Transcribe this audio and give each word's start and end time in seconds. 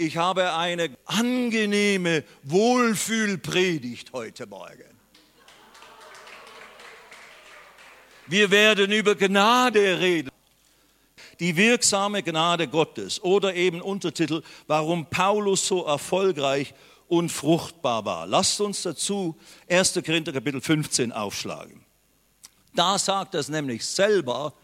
ich 0.00 0.16
habe 0.16 0.54
eine 0.54 0.96
angenehme 1.04 2.24
Wohlfühlpredigt 2.42 4.14
heute 4.14 4.46
Morgen. 4.46 4.98
Wir 8.26 8.50
werden 8.50 8.92
über 8.92 9.14
Gnade 9.14 10.00
reden. 10.00 10.30
Die 11.38 11.54
wirksame 11.54 12.22
Gnade 12.22 12.66
Gottes 12.68 13.22
oder 13.22 13.54
eben 13.54 13.82
Untertitel, 13.82 14.42
warum 14.66 15.04
Paulus 15.06 15.66
so 15.66 15.84
erfolgreich 15.84 16.72
und 17.08 17.30
fruchtbar 17.30 18.04
war. 18.04 18.26
Lasst 18.26 18.60
uns 18.60 18.82
dazu 18.82 19.36
1. 19.68 20.00
Korinther 20.04 20.32
Kapitel 20.32 20.62
15 20.62 21.12
aufschlagen. 21.12 21.84
Da 22.74 22.98
sagt 22.98 23.34
er 23.34 23.44
nämlich 23.50 23.84
selber, 23.84 24.54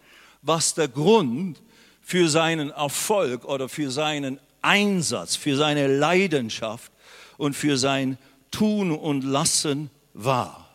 was 0.41 0.73
der 0.73 0.87
Grund 0.87 1.61
für 2.01 2.29
seinen 2.29 2.71
Erfolg 2.71 3.45
oder 3.45 3.69
für 3.69 3.91
seinen 3.91 4.39
Einsatz, 4.61 5.35
für 5.35 5.55
seine 5.55 5.87
Leidenschaft 5.87 6.91
und 7.37 7.55
für 7.55 7.77
sein 7.77 8.17
Tun 8.51 8.91
und 8.91 9.23
Lassen 9.23 9.89
war. 10.13 10.69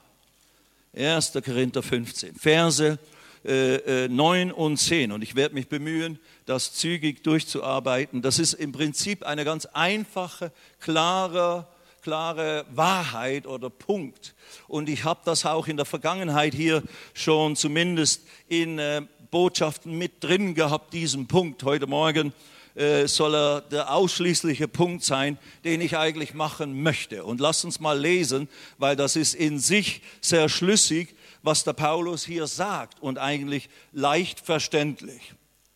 1. 0.94 1.32
Korinther 1.44 1.82
15, 1.82 2.36
Verse 2.36 2.98
äh, 3.44 4.08
9 4.08 4.48
äh, 4.48 4.52
und 4.52 4.76
10. 4.76 5.12
Und 5.12 5.22
ich 5.22 5.34
werde 5.34 5.54
mich 5.54 5.68
bemühen, 5.68 6.18
das 6.46 6.74
zügig 6.74 7.22
durchzuarbeiten. 7.24 8.22
Das 8.22 8.38
ist 8.38 8.54
im 8.54 8.72
Prinzip 8.72 9.24
eine 9.24 9.44
ganz 9.44 9.66
einfache, 9.66 10.52
klare, 10.80 11.66
klare 12.02 12.66
Wahrheit 12.74 13.46
oder 13.46 13.70
Punkt. 13.70 14.34
Und 14.68 14.88
ich 14.88 15.04
habe 15.04 15.20
das 15.24 15.46
auch 15.46 15.66
in 15.66 15.76
der 15.76 15.86
Vergangenheit 15.86 16.54
hier 16.54 16.82
schon 17.14 17.56
zumindest 17.56 18.22
in 18.48 18.78
äh, 18.78 19.02
Botschaften 19.30 19.96
mit 19.96 20.22
drin 20.22 20.54
gehabt, 20.54 20.92
diesen 20.92 21.26
Punkt. 21.26 21.62
Heute 21.62 21.86
Morgen 21.86 22.34
äh, 22.74 23.06
soll 23.06 23.34
er 23.34 23.60
der 23.60 23.92
ausschließliche 23.92 24.68
Punkt 24.68 25.04
sein, 25.04 25.38
den 25.64 25.80
ich 25.80 25.96
eigentlich 25.96 26.34
machen 26.34 26.82
möchte. 26.82 27.24
Und 27.24 27.40
lass 27.40 27.64
uns 27.64 27.80
mal 27.80 27.98
lesen, 27.98 28.48
weil 28.78 28.96
das 28.96 29.16
ist 29.16 29.34
in 29.34 29.58
sich 29.58 30.02
sehr 30.20 30.48
schlüssig, 30.48 31.14
was 31.42 31.64
der 31.64 31.72
Paulus 31.72 32.24
hier 32.24 32.46
sagt 32.46 33.02
und 33.02 33.18
eigentlich 33.18 33.68
leicht 33.92 34.40
verständlich. 34.40 35.34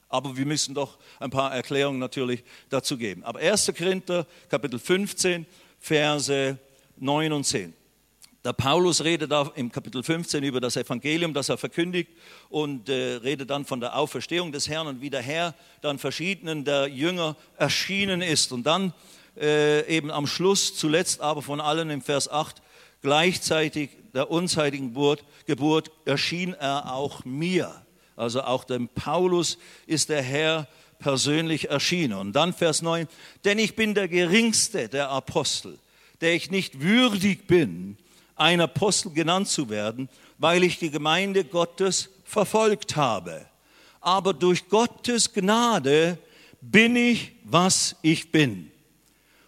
Aber 0.09 0.37
wir 0.37 0.47
müssen 0.47 0.75
doch 0.75 0.99
ein 1.19 1.31
paar 1.31 1.53
Erklärungen 1.53 1.99
natürlich 1.99 2.45
dazu 2.69 2.97
geben. 2.97 3.25
Aber 3.25 3.41
1. 3.41 3.73
Korinther, 3.77 4.27
Kapitel 4.49 4.79
15, 4.79 5.47
Verse 5.81 6.59
9 6.97 7.33
und 7.33 7.45
10. 7.45 7.75
Der 8.47 8.53
Paulus 8.53 9.03
redet 9.03 9.33
da 9.33 9.51
im 9.57 9.73
Kapitel 9.73 10.05
15 10.05 10.45
über 10.45 10.61
das 10.61 10.77
Evangelium, 10.77 11.35
das 11.35 11.49
er 11.49 11.59
verkündigt 11.59 12.13
und 12.49 12.89
äh, 12.89 13.17
redet 13.17 13.51
dann 13.51 13.65
von 13.65 13.81
der 13.81 13.99
Auferstehung 13.99 14.53
des 14.53 14.69
Herrn 14.69 14.87
und 14.87 15.01
wie 15.01 15.11
der 15.11 15.21
Herr 15.21 15.53
dann 15.81 15.99
verschiedenen 15.99 16.65
der 16.65 16.87
Jünger 16.87 17.35
erschienen 17.57 18.23
ist. 18.23 18.53
Und 18.53 18.63
dann 18.63 18.93
äh, 19.37 19.85
eben 19.89 20.13
am 20.13 20.29
Schluss, 20.29 20.77
zuletzt 20.77 21.21
aber 21.23 21.43
von 21.43 21.61
allen 21.61 21.91
im 21.91 22.03
Vers 22.03 22.31
8, 22.31 22.63
gleichzeitig 23.03 23.91
der 24.15 24.31
unzeitigen 24.31 24.91
Geburt, 24.91 25.25
Geburt 25.47 25.91
erschien 26.05 26.55
er 26.55 26.93
auch 26.95 27.25
mir. 27.25 27.75
Also 28.15 28.43
auch 28.43 28.63
dem 28.63 28.87
Paulus 28.87 29.59
ist 29.89 30.09
der 30.09 30.23
Herr 30.23 30.69
persönlich 31.01 31.71
erschienen. 31.71 32.17
Und 32.17 32.35
dann 32.35 32.53
Vers 32.53 32.81
9, 32.81 33.09
denn 33.45 33.59
ich 33.59 33.75
bin 33.75 33.95
der 33.95 34.07
geringste 34.07 34.89
der 34.89 35.11
Apostel, 35.11 35.81
der 36.21 36.35
ich 36.35 36.53
nicht 36.53 36.81
würdig 36.81 37.49
bin, 37.49 37.99
ein 38.37 38.61
Apostel 38.61 39.13
genannt 39.13 39.49
zu 39.49 39.69
werden, 39.69 40.09
weil 40.39 40.63
ich 40.63 40.79
die 40.79 40.91
Gemeinde 40.91 41.45
Gottes 41.45 42.11
verfolgt 42.25 42.97
habe. 42.97 43.47
Aber 44.01 44.33
durch 44.33 44.69
Gottes 44.69 45.33
Gnade 45.33 46.19
bin 46.61 46.95
ich, 46.97 47.33
was 47.45 47.97
ich 48.03 48.31
bin. 48.31 48.71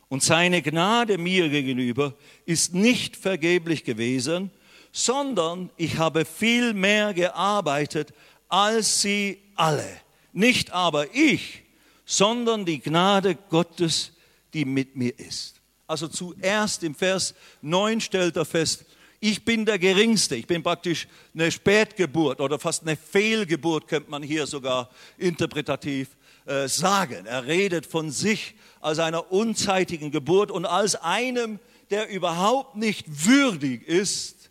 Und 0.09 0.23
seine 0.23 0.63
Gnade 0.63 1.19
mir 1.19 1.49
gegenüber 1.49 2.15
ist 2.47 2.75
nicht 2.75 3.17
vergeblich 3.17 3.85
gewesen, 3.85 4.51
sondern 4.91 5.71
ich 5.77 5.99
habe 5.99 6.25
viel 6.25 6.73
mehr 6.73 7.13
gearbeitet 7.13 8.15
als 8.49 9.03
sie 9.03 9.39
alle. 9.55 10.01
Nicht 10.33 10.73
aber 10.73 11.15
ich, 11.15 11.63
sondern 12.05 12.65
die 12.65 12.81
Gnade 12.81 13.37
Gottes, 13.51 14.13
die 14.55 14.65
mit 14.65 14.97
mir 14.97 15.19
ist. 15.19 15.58
Also 15.89 16.07
zuerst 16.07 16.85
im 16.85 16.95
Vers 16.95 17.35
9 17.63 18.03
stellt 18.03 18.37
er 18.37 18.45
fest, 18.45 18.85
ich 19.21 19.45
bin 19.45 19.65
der 19.65 19.79
Geringste, 19.79 20.37
ich 20.37 20.47
bin 20.47 20.63
praktisch 20.63 21.09
eine 21.35 21.51
Spätgeburt 21.51 22.41
oder 22.41 22.59
fast 22.59 22.83
eine 22.83 22.97
Fehlgeburt, 22.97 23.89
könnte 23.89 24.11
man 24.11 24.23
hier 24.23 24.47
sogar 24.47 24.91
interpretativ 25.17 26.11
äh, 26.45 26.69
sagen. 26.69 27.27
Er 27.27 27.47
redet 27.47 27.87
von 27.87 28.11
sich 28.11 28.55
als 28.81 28.99
einer 29.01 29.33
unzeitigen 29.33 30.11
Geburt 30.11 30.51
und 30.51 30.67
als 30.67 30.95
einem, 30.95 31.59
der 31.91 32.11
überhaupt 32.11 32.77
nicht 32.77 33.27
würdig 33.27 33.89
ist, 33.89 34.51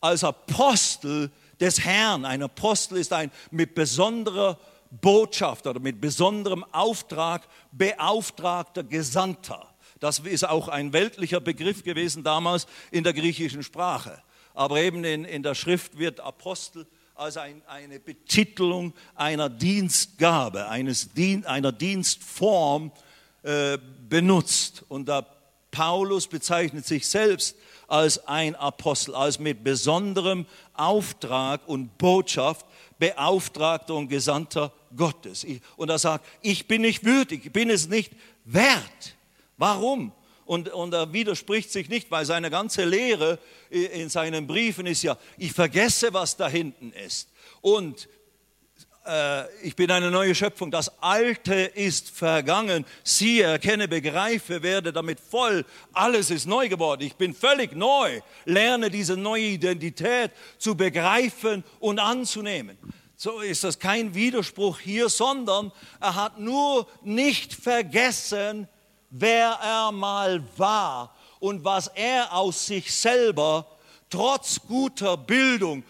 als 0.00 0.22
Apostel 0.22 1.30
des 1.58 1.80
Herrn. 1.80 2.26
Ein 2.26 2.42
Apostel 2.42 2.98
ist 2.98 3.12
ein 3.12 3.30
mit 3.50 3.74
besonderer 3.74 4.58
Botschaft 4.90 5.66
oder 5.66 5.80
mit 5.80 6.00
besonderem 6.00 6.62
Auftrag 6.72 7.48
beauftragter 7.72 8.84
Gesandter. 8.84 9.71
Das 10.02 10.18
ist 10.18 10.48
auch 10.48 10.66
ein 10.66 10.92
weltlicher 10.92 11.38
Begriff 11.38 11.84
gewesen 11.84 12.24
damals 12.24 12.66
in 12.90 13.04
der 13.04 13.12
griechischen 13.12 13.62
Sprache. 13.62 14.20
Aber 14.52 14.80
eben 14.80 15.04
in, 15.04 15.24
in 15.24 15.44
der 15.44 15.54
Schrift 15.54 15.96
wird 15.96 16.18
Apostel 16.18 16.88
als 17.14 17.36
ein, 17.36 17.62
eine 17.68 18.00
Betitelung 18.00 18.94
einer 19.14 19.48
Dienstgabe, 19.48 20.68
eines, 20.68 21.10
einer 21.44 21.70
Dienstform 21.70 22.90
äh, 23.44 23.78
benutzt. 24.08 24.84
Und 24.88 25.06
der 25.06 25.24
Paulus 25.70 26.26
bezeichnet 26.26 26.84
sich 26.84 27.06
selbst 27.06 27.54
als 27.86 28.26
ein 28.26 28.56
Apostel, 28.56 29.14
als 29.14 29.38
mit 29.38 29.62
besonderem 29.62 30.46
Auftrag 30.74 31.60
und 31.68 31.96
Botschaft 31.96 32.66
Beauftragter 32.98 33.94
und 33.94 34.08
Gesandter 34.08 34.72
Gottes. 34.96 35.46
Und 35.76 35.90
er 35.90 35.98
sagt, 36.00 36.26
ich 36.40 36.66
bin 36.66 36.82
nicht 36.82 37.04
würdig, 37.04 37.46
ich 37.46 37.52
bin 37.52 37.70
es 37.70 37.88
nicht 37.88 38.12
wert. 38.44 39.16
Warum? 39.56 40.12
Und, 40.44 40.68
und 40.70 40.92
er 40.92 41.12
widerspricht 41.12 41.70
sich 41.70 41.88
nicht, 41.88 42.10
weil 42.10 42.24
seine 42.24 42.50
ganze 42.50 42.84
Lehre 42.84 43.38
in 43.70 44.08
seinen 44.08 44.46
Briefen 44.46 44.86
ist 44.86 45.02
ja, 45.02 45.16
ich 45.38 45.52
vergesse, 45.52 46.12
was 46.12 46.36
da 46.36 46.48
hinten 46.48 46.92
ist. 46.92 47.30
Und 47.60 48.08
äh, 49.06 49.66
ich 49.66 49.76
bin 49.76 49.90
eine 49.90 50.10
neue 50.10 50.34
Schöpfung, 50.34 50.70
das 50.70 51.02
Alte 51.02 51.54
ist 51.54 52.10
vergangen, 52.10 52.84
siehe, 53.02 53.44
erkenne, 53.44 53.88
begreife, 53.88 54.62
werde 54.62 54.92
damit 54.92 55.18
voll, 55.20 55.64
alles 55.92 56.30
ist 56.30 56.46
neu 56.46 56.68
geworden, 56.68 57.02
ich 57.02 57.14
bin 57.14 57.34
völlig 57.34 57.72
neu, 57.74 58.20
lerne 58.44 58.90
diese 58.90 59.16
neue 59.16 59.42
Identität 59.44 60.32
zu 60.58 60.76
begreifen 60.76 61.64
und 61.80 61.98
anzunehmen. 61.98 62.78
So 63.16 63.40
ist 63.40 63.62
das 63.64 63.78
kein 63.78 64.14
Widerspruch 64.14 64.80
hier, 64.80 65.08
sondern 65.08 65.70
er 66.00 66.16
hat 66.16 66.40
nur 66.40 66.88
nicht 67.02 67.54
vergessen, 67.54 68.68
wer 69.12 69.58
er 69.62 69.92
mal 69.92 70.42
war 70.56 71.14
und 71.38 71.64
was 71.64 71.88
er 71.88 72.32
aus 72.32 72.66
sich 72.66 72.92
selber, 72.92 73.66
trotz 74.10 74.58
guter 74.66 75.16
Bildung, 75.16 75.84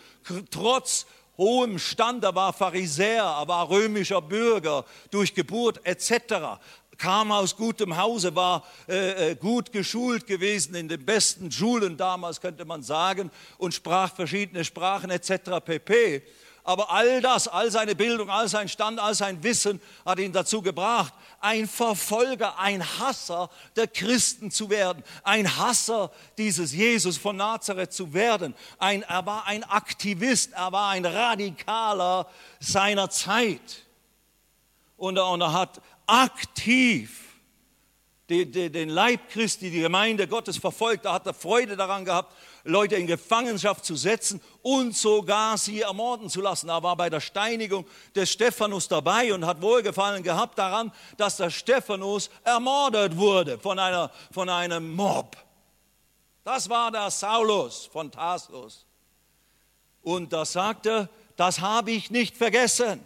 trotz 0.50 1.06
hohem 1.38 1.78
Stand, 1.78 2.24
er 2.24 2.34
war 2.34 2.52
Pharisäer, 2.52 3.24
er 3.24 3.48
war 3.48 3.70
römischer 3.70 4.20
Bürger 4.20 4.84
durch 5.10 5.34
Geburt 5.34 5.80
etc., 5.84 6.58
kam 6.98 7.32
aus 7.32 7.56
gutem 7.56 7.96
Hause, 7.96 8.36
war 8.36 8.64
äh, 8.88 9.30
äh, 9.30 9.34
gut 9.34 9.72
geschult 9.72 10.24
gewesen 10.24 10.76
in 10.76 10.88
den 10.88 11.04
besten 11.04 11.50
Schulen 11.50 11.96
damals, 11.96 12.40
könnte 12.40 12.64
man 12.64 12.82
sagen, 12.82 13.30
und 13.58 13.74
sprach 13.74 14.14
verschiedene 14.14 14.64
Sprachen 14.64 15.10
etc. 15.10 15.58
pp. 15.64 16.22
Aber 16.64 16.90
all 16.90 17.20
das, 17.20 17.48
all 17.48 17.70
seine 17.70 17.96
Bildung, 17.96 18.30
all 18.30 18.48
sein 18.48 18.68
Stand, 18.68 19.00
all 19.00 19.14
sein 19.14 19.42
Wissen 19.42 19.80
hat 20.06 20.20
ihn 20.20 20.32
dazu 20.32 20.62
gebracht, 20.62 21.12
ein 21.40 21.66
Verfolger, 21.66 22.56
ein 22.58 22.84
Hasser 23.00 23.50
der 23.74 23.88
Christen 23.88 24.52
zu 24.52 24.70
werden, 24.70 25.02
ein 25.24 25.56
Hasser 25.56 26.12
dieses 26.38 26.72
Jesus 26.72 27.18
von 27.18 27.36
Nazareth 27.36 27.92
zu 27.92 28.14
werden. 28.14 28.54
Ein, 28.78 29.02
er 29.02 29.26
war 29.26 29.46
ein 29.46 29.64
Aktivist, 29.64 30.52
er 30.52 30.70
war 30.70 30.90
ein 30.90 31.04
Radikaler 31.04 32.28
seiner 32.60 33.10
Zeit. 33.10 33.84
Und 34.96 35.16
er, 35.16 35.26
und 35.26 35.40
er 35.40 35.52
hat 35.52 35.82
aktiv 36.06 37.22
den 38.28 38.88
Leib 38.88 39.28
Christi, 39.30 39.70
die 39.70 39.80
Gemeinde 39.80 40.28
Gottes 40.28 40.56
verfolgt. 40.56 41.04
Er 41.04 41.12
Freude 41.34 41.76
daran 41.76 42.04
gehabt, 42.04 42.32
Leute 42.64 42.94
in 42.96 43.06
Gefangenschaft 43.06 43.84
zu 43.84 43.96
setzen 43.96 44.40
und 44.62 44.96
sogar 44.96 45.58
sie 45.58 45.80
ermorden 45.80 46.28
zu 46.28 46.40
lassen. 46.40 46.68
Er 46.68 46.82
war 46.82 46.96
bei 46.96 47.10
der 47.10 47.20
Steinigung 47.20 47.86
des 48.14 48.30
Stephanus 48.30 48.88
dabei 48.88 49.34
und 49.34 49.44
hat 49.44 49.60
Wohlgefallen 49.60 50.22
gehabt 50.22 50.58
daran, 50.58 50.92
dass 51.16 51.38
der 51.38 51.50
Stephanus 51.50 52.30
ermordet 52.44 53.16
wurde 53.16 53.58
von, 53.58 53.78
einer, 53.78 54.10
von 54.30 54.48
einem 54.48 54.94
Mob. 54.94 55.36
Das 56.44 56.68
war 56.68 56.90
der 56.90 57.10
Saulus 57.10 57.88
von 57.92 58.10
Tarsus. 58.10 58.86
Und 60.02 60.32
da 60.32 60.44
sagt 60.44 60.86
er, 60.86 61.08
das 61.36 61.60
habe 61.60 61.92
ich 61.92 62.10
nicht 62.10 62.36
vergessen. 62.36 63.00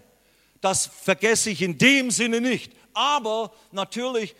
Das 0.61 0.87
vergesse 0.87 1.51
ich 1.51 1.63
in 1.63 1.79
dem 1.79 2.11
Sinne 2.11 2.41
nicht. 2.41 2.73
Aber 2.95 3.53
natürlich 3.73 4.35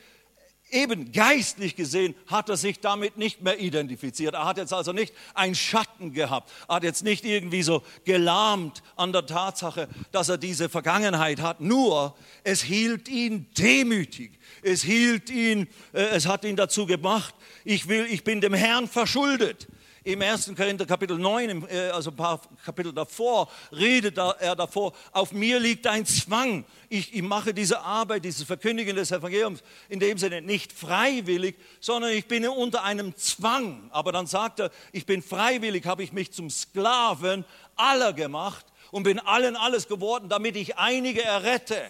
eben 0.77 1.13
geistlich 1.13 1.75
gesehen 1.75 2.15
hat 2.27 2.49
er 2.49 2.57
sich 2.57 2.81
damit 2.81 3.17
nicht 3.17 3.43
mehr 3.43 3.59
identifiziert. 3.59 4.35
Er 4.35 4.45
hat 4.45 4.59
jetzt 4.59 4.73
also 4.73 4.93
nicht 4.93 5.15
einen 5.35 5.55
Schatten 5.55 6.13
gehabt. 6.13 6.53
Er 6.69 6.77
hat 6.77 6.85
jetzt 6.85 7.03
nicht 7.03 7.25
irgendwie 7.25 7.63
so 7.63 7.83
gelahmt 8.05 8.83
an 8.97 9.13
der 9.13 9.27
Tatsache, 9.27 9.89
dass 10.13 10.29
er 10.29 10.39
diese 10.39 10.69
Vergangenheit 10.69 11.41
hat. 11.41 11.61
Nur 11.61 12.15
es 12.45 12.63
hielt 12.63 13.09
ihn 13.09 13.47
demütig. 13.59 14.33
Es 14.63 14.83
hielt 14.83 15.31
ihn, 15.31 15.69
äh, 15.93 16.03
es 16.11 16.27
hat 16.27 16.45
ihn 16.45 16.57
dazu 16.57 16.87
gemacht, 16.87 17.35
ich 17.65 17.89
will, 17.89 18.07
ich 18.11 18.25
bin 18.25 18.41
dem 18.41 18.55
Herrn 18.55 18.87
verschuldet 18.89 19.69
im 20.07 20.23
1. 20.23 20.53
Korinther 20.57 20.87
Kapitel 20.87 21.19
9, 21.19 21.67
äh, 21.69 21.89
also 21.89 22.11
ein 22.11 22.17
paar 22.17 22.41
Kapitel 22.65 22.93
davor, 22.93 23.51
redet 23.73 24.17
er 24.17 24.55
davor, 24.55 24.93
auf 25.11 25.33
mir 25.33 25.59
liegt 25.59 25.85
ein 25.89 26.07
Zwang. 26.07 26.65
Ich, 26.89 27.13
ich 27.13 27.23
mache 27.23 27.53
diese 27.53 27.81
Arbeit, 27.81 28.25
dieses 28.25 28.45
Verkündigen 28.45 28.95
des 28.95 29.11
Evangeliums 29.11 29.65
in 29.89 29.99
dem 29.99 30.17
Sinne 30.17 30.43
nicht 30.43 30.73
freiwillig, 30.73 31.57
sondern 31.81 32.13
ich 32.13 32.27
bin 32.27 32.47
unter 32.47 32.85
einem 32.85 33.17
Zwang. 33.17 33.89
Aber 33.91 34.13
dann 34.13 34.29
sagt 34.29 34.61
er, 34.61 34.71
ich 34.93 35.07
bin 35.07 35.23
freiwillig, 35.23 35.87
habe 35.87 36.05
ich 36.05 36.13
mich 36.13 36.33
zum 36.33 36.51
Sklaven 36.51 37.45
aller 37.75 38.13
gemacht 38.13 38.65
und 38.93 39.03
bin 39.03 39.19
allen 39.19 39.57
alles 39.57 39.89
geworden, 39.89 40.29
damit 40.29 40.57
ich 40.57 40.79
einige 40.79 41.25
errette. 41.25 41.83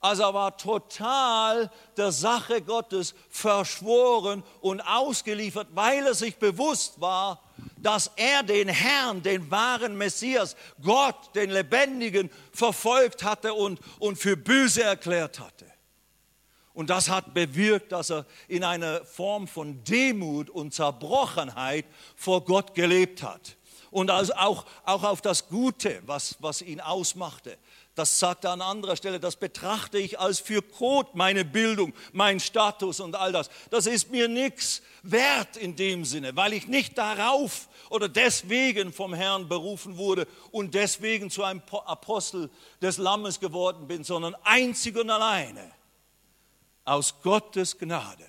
Also 0.00 0.24
er 0.24 0.34
war 0.34 0.56
total 0.56 1.70
der 1.96 2.12
Sache 2.12 2.62
Gottes 2.62 3.14
verschworen 3.30 4.42
und 4.60 4.80
ausgeliefert, 4.80 5.68
weil 5.72 6.06
er 6.06 6.14
sich 6.14 6.36
bewusst 6.36 7.00
war, 7.00 7.42
dass 7.78 8.10
er 8.16 8.42
den 8.42 8.68
Herrn, 8.68 9.22
den 9.22 9.50
wahren 9.50 9.96
Messias, 9.96 10.56
Gott, 10.82 11.34
den 11.34 11.50
Lebendigen, 11.50 12.30
verfolgt 12.52 13.24
hatte 13.24 13.54
und, 13.54 13.80
und 13.98 14.16
für 14.16 14.36
böse 14.36 14.82
erklärt 14.82 15.40
hatte. 15.40 15.66
Und 16.74 16.90
das 16.90 17.08
hat 17.08 17.32
bewirkt, 17.32 17.92
dass 17.92 18.10
er 18.10 18.26
in 18.48 18.62
einer 18.62 19.02
Form 19.06 19.48
von 19.48 19.82
Demut 19.84 20.50
und 20.50 20.74
Zerbrochenheit 20.74 21.86
vor 22.16 22.44
Gott 22.44 22.74
gelebt 22.74 23.22
hat. 23.22 23.56
Und 23.90 24.10
also 24.10 24.34
auch, 24.34 24.66
auch 24.84 25.02
auf 25.04 25.22
das 25.22 25.48
Gute, 25.48 26.02
was, 26.04 26.36
was 26.40 26.60
ihn 26.60 26.82
ausmachte. 26.82 27.56
Das 27.96 28.18
sagt 28.18 28.44
er 28.44 28.50
an 28.50 28.60
anderer 28.60 28.94
Stelle, 28.94 29.18
das 29.18 29.36
betrachte 29.36 29.96
ich 29.96 30.20
als 30.20 30.38
für 30.38 30.60
Kot, 30.60 31.14
meine 31.14 31.46
Bildung, 31.46 31.94
mein 32.12 32.40
Status 32.40 33.00
und 33.00 33.16
all 33.16 33.32
das. 33.32 33.48
Das 33.70 33.86
ist 33.86 34.10
mir 34.10 34.28
nichts 34.28 34.82
wert 35.02 35.56
in 35.56 35.76
dem 35.76 36.04
Sinne, 36.04 36.36
weil 36.36 36.52
ich 36.52 36.68
nicht 36.68 36.98
darauf 36.98 37.70
oder 37.88 38.10
deswegen 38.10 38.92
vom 38.92 39.14
Herrn 39.14 39.48
berufen 39.48 39.96
wurde 39.96 40.28
und 40.50 40.74
deswegen 40.74 41.30
zu 41.30 41.42
einem 41.42 41.62
Apostel 41.86 42.50
des 42.82 42.98
Lammes 42.98 43.40
geworden 43.40 43.88
bin, 43.88 44.04
sondern 44.04 44.36
einzig 44.44 44.94
und 44.98 45.08
alleine 45.08 45.72
aus 46.84 47.14
Gottes 47.22 47.78
Gnade. 47.78 48.26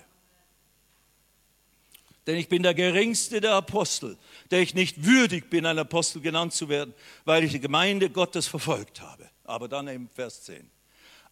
Denn 2.26 2.38
ich 2.38 2.48
bin 2.48 2.62
der 2.62 2.72
geringste 2.72 3.42
der 3.42 3.52
Apostel, 3.52 4.16
der 4.50 4.60
ich 4.60 4.72
nicht 4.72 5.04
würdig 5.04 5.50
bin, 5.50 5.66
ein 5.66 5.78
Apostel 5.78 6.22
genannt 6.22 6.54
zu 6.54 6.70
werden, 6.70 6.94
weil 7.26 7.44
ich 7.44 7.52
die 7.52 7.60
Gemeinde 7.60 8.08
Gottes 8.08 8.46
verfolgt 8.46 9.02
habe 9.02 9.28
aber 9.48 9.68
dann 9.68 9.88
im 9.88 10.08
Vers 10.08 10.42
10. 10.44 10.70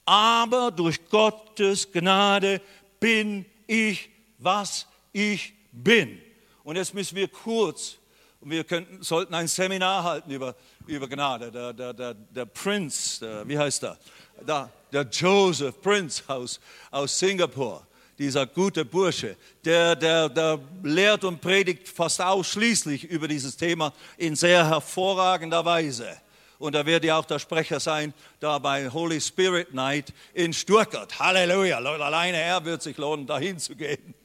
Aber 0.05 0.71
durch 0.71 1.09
Gottes 1.09 1.91
Gnade 1.91 2.61
bin 3.01 3.45
ich, 3.67 4.09
was 4.39 4.87
ich 5.13 5.53
bin. 5.73 6.21
Und 6.65 6.77
jetzt 6.77 6.95
müssen 6.95 7.17
wir 7.17 7.29
kurz, 7.29 7.97
wir 8.41 8.65
könnten, 8.65 9.03
sollten 9.03 9.35
ein 9.35 9.49
Seminar 9.49 10.05
halten 10.05 10.31
über, 10.31 10.55
über 10.87 11.09
Gnade. 11.09 11.51
Der, 11.51 11.73
der, 11.73 11.93
der, 11.93 12.15
der 12.15 12.45
Prinz, 12.47 13.19
der, 13.19 13.47
wie 13.47 13.59
heißt 13.59 13.85
er? 13.85 13.99
Der, 14.47 14.71
der 14.93 15.03
Joseph 15.03 15.81
Prince 15.81 16.23
aus, 16.29 16.61
aus 16.91 17.19
Singapur, 17.19 17.87
dieser 18.19 18.47
gute 18.47 18.85
Bursche, 18.85 19.37
der, 19.65 19.97
der, 19.97 20.29
der 20.29 20.59
lehrt 20.83 21.25
und 21.25 21.41
predigt 21.41 21.89
fast 21.89 22.21
ausschließlich 22.21 23.05
über 23.05 23.29
dieses 23.29 23.57
Thema 23.57 23.93
in 24.17 24.37
sehr 24.37 24.67
hervorragender 24.67 25.65
Weise. 25.65 26.17
Und 26.59 26.75
er 26.75 26.87
wird 26.87 27.05
ja 27.05 27.19
auch 27.19 27.25
der 27.25 27.39
Sprecher 27.39 27.81
sein, 27.81 28.15
da 28.41 28.59
bei 28.59 28.89
Holy 28.89 29.21
Spirit 29.21 29.75
Night 29.75 30.13
in 30.33 30.53
Stuttgart. 30.53 31.19
Halleluja. 31.19 31.79
Leute, 31.79 32.05
alleine 32.05 32.39
er 32.39 32.65
wird 32.65 32.83
sich 32.83 32.97
lohnen, 32.97 33.27
dahin 33.27 33.59
zu 33.59 33.75
gehen. 33.77 34.15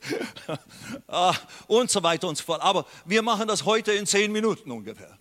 Ah, 1.07 1.35
und 1.67 1.91
so 1.91 2.01
weiter 2.03 2.27
und 2.27 2.37
so 2.37 2.43
fort. 2.43 2.61
Aber 2.61 2.85
wir 3.05 3.21
machen 3.21 3.47
das 3.47 3.65
heute 3.65 3.91
in 3.91 4.05
zehn 4.05 4.31
Minuten 4.31 4.71
ungefähr. 4.71 5.17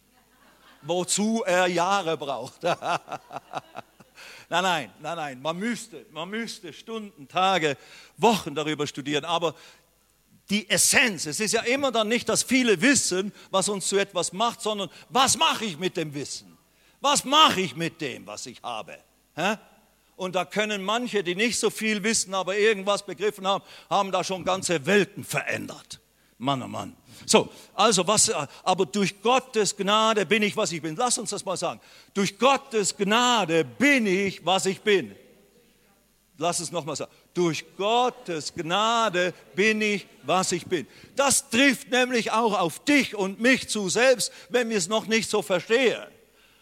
Wozu 0.83 1.43
er 1.45 1.67
Jahre 1.67 2.17
braucht. 2.17 2.63
nein, 2.63 2.79
nein, 4.49 4.91
nein, 5.01 5.17
nein. 5.17 5.43
Man 5.43 5.59
müsste, 5.59 6.07
man 6.13 6.31
müsste 6.31 6.73
Stunden, 6.73 7.27
Tage, 7.27 7.77
Wochen 8.17 8.55
darüber 8.55 8.87
studieren. 8.87 9.25
Aber 9.25 9.55
die 10.51 10.69
Essenz. 10.69 11.27
Es 11.27 11.41
ist 11.41 11.53
ja 11.53 11.63
immer 11.63 11.93
dann 11.93 12.09
nicht, 12.09 12.29
dass 12.29 12.43
viele 12.43 12.81
wissen, 12.81 13.33
was 13.51 13.69
uns 13.69 13.89
zu 13.89 13.97
etwas 13.97 14.33
macht, 14.33 14.61
sondern 14.61 14.91
was 15.09 15.37
mache 15.37 15.65
ich 15.65 15.79
mit 15.79 15.97
dem 15.97 16.13
Wissen? 16.13 16.57
Was 17.01 17.25
mache 17.25 17.61
ich 17.61 17.77
mit 17.77 18.01
dem, 18.01 18.27
was 18.27 18.47
ich 18.47 18.63
habe? 18.63 18.99
Und 20.17 20.35
da 20.35 20.45
können 20.45 20.85
manche, 20.85 21.25
die 21.25 21.35
nicht 21.35 21.59
so 21.59 21.71
viel 21.71 22.03
wissen, 22.03 22.35
aber 22.35 22.57
irgendwas 22.57 23.07
begriffen 23.07 23.47
haben, 23.47 23.65
haben 23.89 24.13
da 24.13 24.23
schon 24.23 24.45
ganze 24.45 24.85
Welten 24.85 25.25
verändert. 25.25 26.01
Mann, 26.37 26.63
oh 26.63 26.69
Mann. 26.69 26.97
So, 27.27 27.51
also 27.75 28.07
was, 28.07 28.31
aber 28.63 28.87
durch 28.87 29.21
Gottes 29.23 29.77
Gnade 29.77 30.25
bin 30.27 30.43
ich, 30.43 30.57
was 30.57 30.73
ich 30.73 30.81
bin. 30.81 30.97
Lass 30.97 31.19
uns 31.19 31.31
das 31.31 31.45
mal 31.45 31.57
sagen. 31.57 31.81
Durch 32.15 32.39
Gottes 32.39 32.97
Gnade 32.97 33.65
bin 33.65 34.07
ich, 34.07 34.45
was 34.45 34.67
ich 34.67 34.81
bin. 34.81 35.15
Lass 36.39 36.61
es 36.61 36.73
nochmal 36.73 36.97
sagen. 36.97 37.13
Durch 37.35 37.65
Gottes 37.77 38.55
Gnade 38.55 39.35
bin 39.55 39.83
ich, 39.83 40.07
was 40.23 40.53
ich 40.53 40.67
bin. 40.67 40.87
Das 41.15 41.51
trifft 41.51 41.91
nämlich 41.91 42.33
auch 42.33 42.59
auf 42.59 42.83
dich 42.85 43.15
und 43.15 43.41
mich 43.41 43.69
zu, 43.69 43.91
selbst 43.91 44.33
wenn 44.49 44.71
wir 44.71 44.79
es 44.79 44.89
noch 44.89 45.07
nicht 45.07 45.29
so 45.29 45.43
verstehen. 45.43 46.07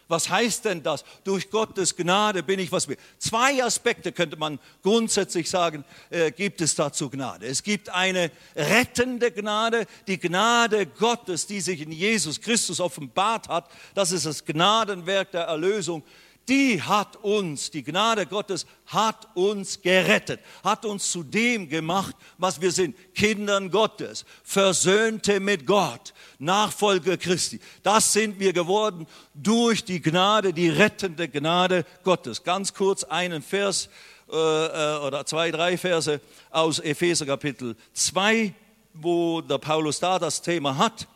Was 0.09 0.27
heißt 0.27 0.65
denn 0.65 0.81
das? 0.81 1.05
Durch 1.23 1.51
Gottes 1.51 1.95
Gnade 1.95 2.41
bin 2.41 2.59
ich 2.59 2.71
was 2.71 2.87
bin. 2.87 2.97
Zwei 3.19 3.63
Aspekte 3.63 4.11
könnte 4.11 4.37
man 4.37 4.59
grundsätzlich 4.81 5.47
sagen, 5.47 5.85
äh, 6.09 6.31
gibt 6.31 6.61
es 6.61 6.73
dazu 6.73 7.11
Gnade. 7.11 7.45
Es 7.45 7.61
gibt 7.61 7.89
eine 7.89 8.31
rettende 8.55 9.31
Gnade, 9.31 9.85
die 10.07 10.19
Gnade 10.19 10.87
Gottes, 10.87 11.45
die 11.45 11.61
sich 11.61 11.81
in 11.81 11.91
Jesus 11.91 12.41
Christus 12.41 12.79
offenbart 12.79 13.49
hat. 13.49 13.69
Das 13.93 14.11
ist 14.11 14.25
das 14.25 14.43
Gnadenwerk 14.43 15.31
der 15.31 15.43
Erlösung 15.43 16.03
die 16.49 16.81
hat 16.81 17.15
uns, 17.17 17.69
die 17.69 17.83
Gnade 17.83 18.25
Gottes 18.25 18.65
hat 18.87 19.27
uns 19.35 19.81
gerettet, 19.81 20.39
hat 20.63 20.83
uns 20.83 21.11
zu 21.11 21.23
dem 21.23 21.69
gemacht, 21.69 22.15
was 22.37 22.59
wir 22.59 22.71
sind, 22.71 22.95
Kindern 23.13 23.69
Gottes, 23.69 24.25
Versöhnte 24.43 25.39
mit 25.39 25.67
Gott, 25.67 26.13
Nachfolger 26.39 27.17
Christi. 27.17 27.59
Das 27.83 28.11
sind 28.11 28.39
wir 28.39 28.51
geworden 28.51 29.05
durch 29.35 29.85
die 29.85 30.01
Gnade, 30.01 30.51
die 30.51 30.69
rettende 30.69 31.29
Gnade 31.29 31.85
Gottes. 32.03 32.43
Ganz 32.43 32.73
kurz 32.73 33.03
einen 33.03 33.43
Vers 33.43 33.87
äh, 34.31 34.35
äh 34.35 34.97
oder 34.99 35.25
zwei, 35.25 35.51
drei 35.51 35.77
Verse 35.77 36.19
aus 36.49 36.79
Epheser 36.79 37.27
Kapitel 37.27 37.75
2, 37.93 38.53
wo 38.93 39.41
der 39.41 39.59
Paulus 39.59 39.99
da 39.99 40.17
das 40.17 40.41
Thema 40.41 40.77
hat. 40.77 41.07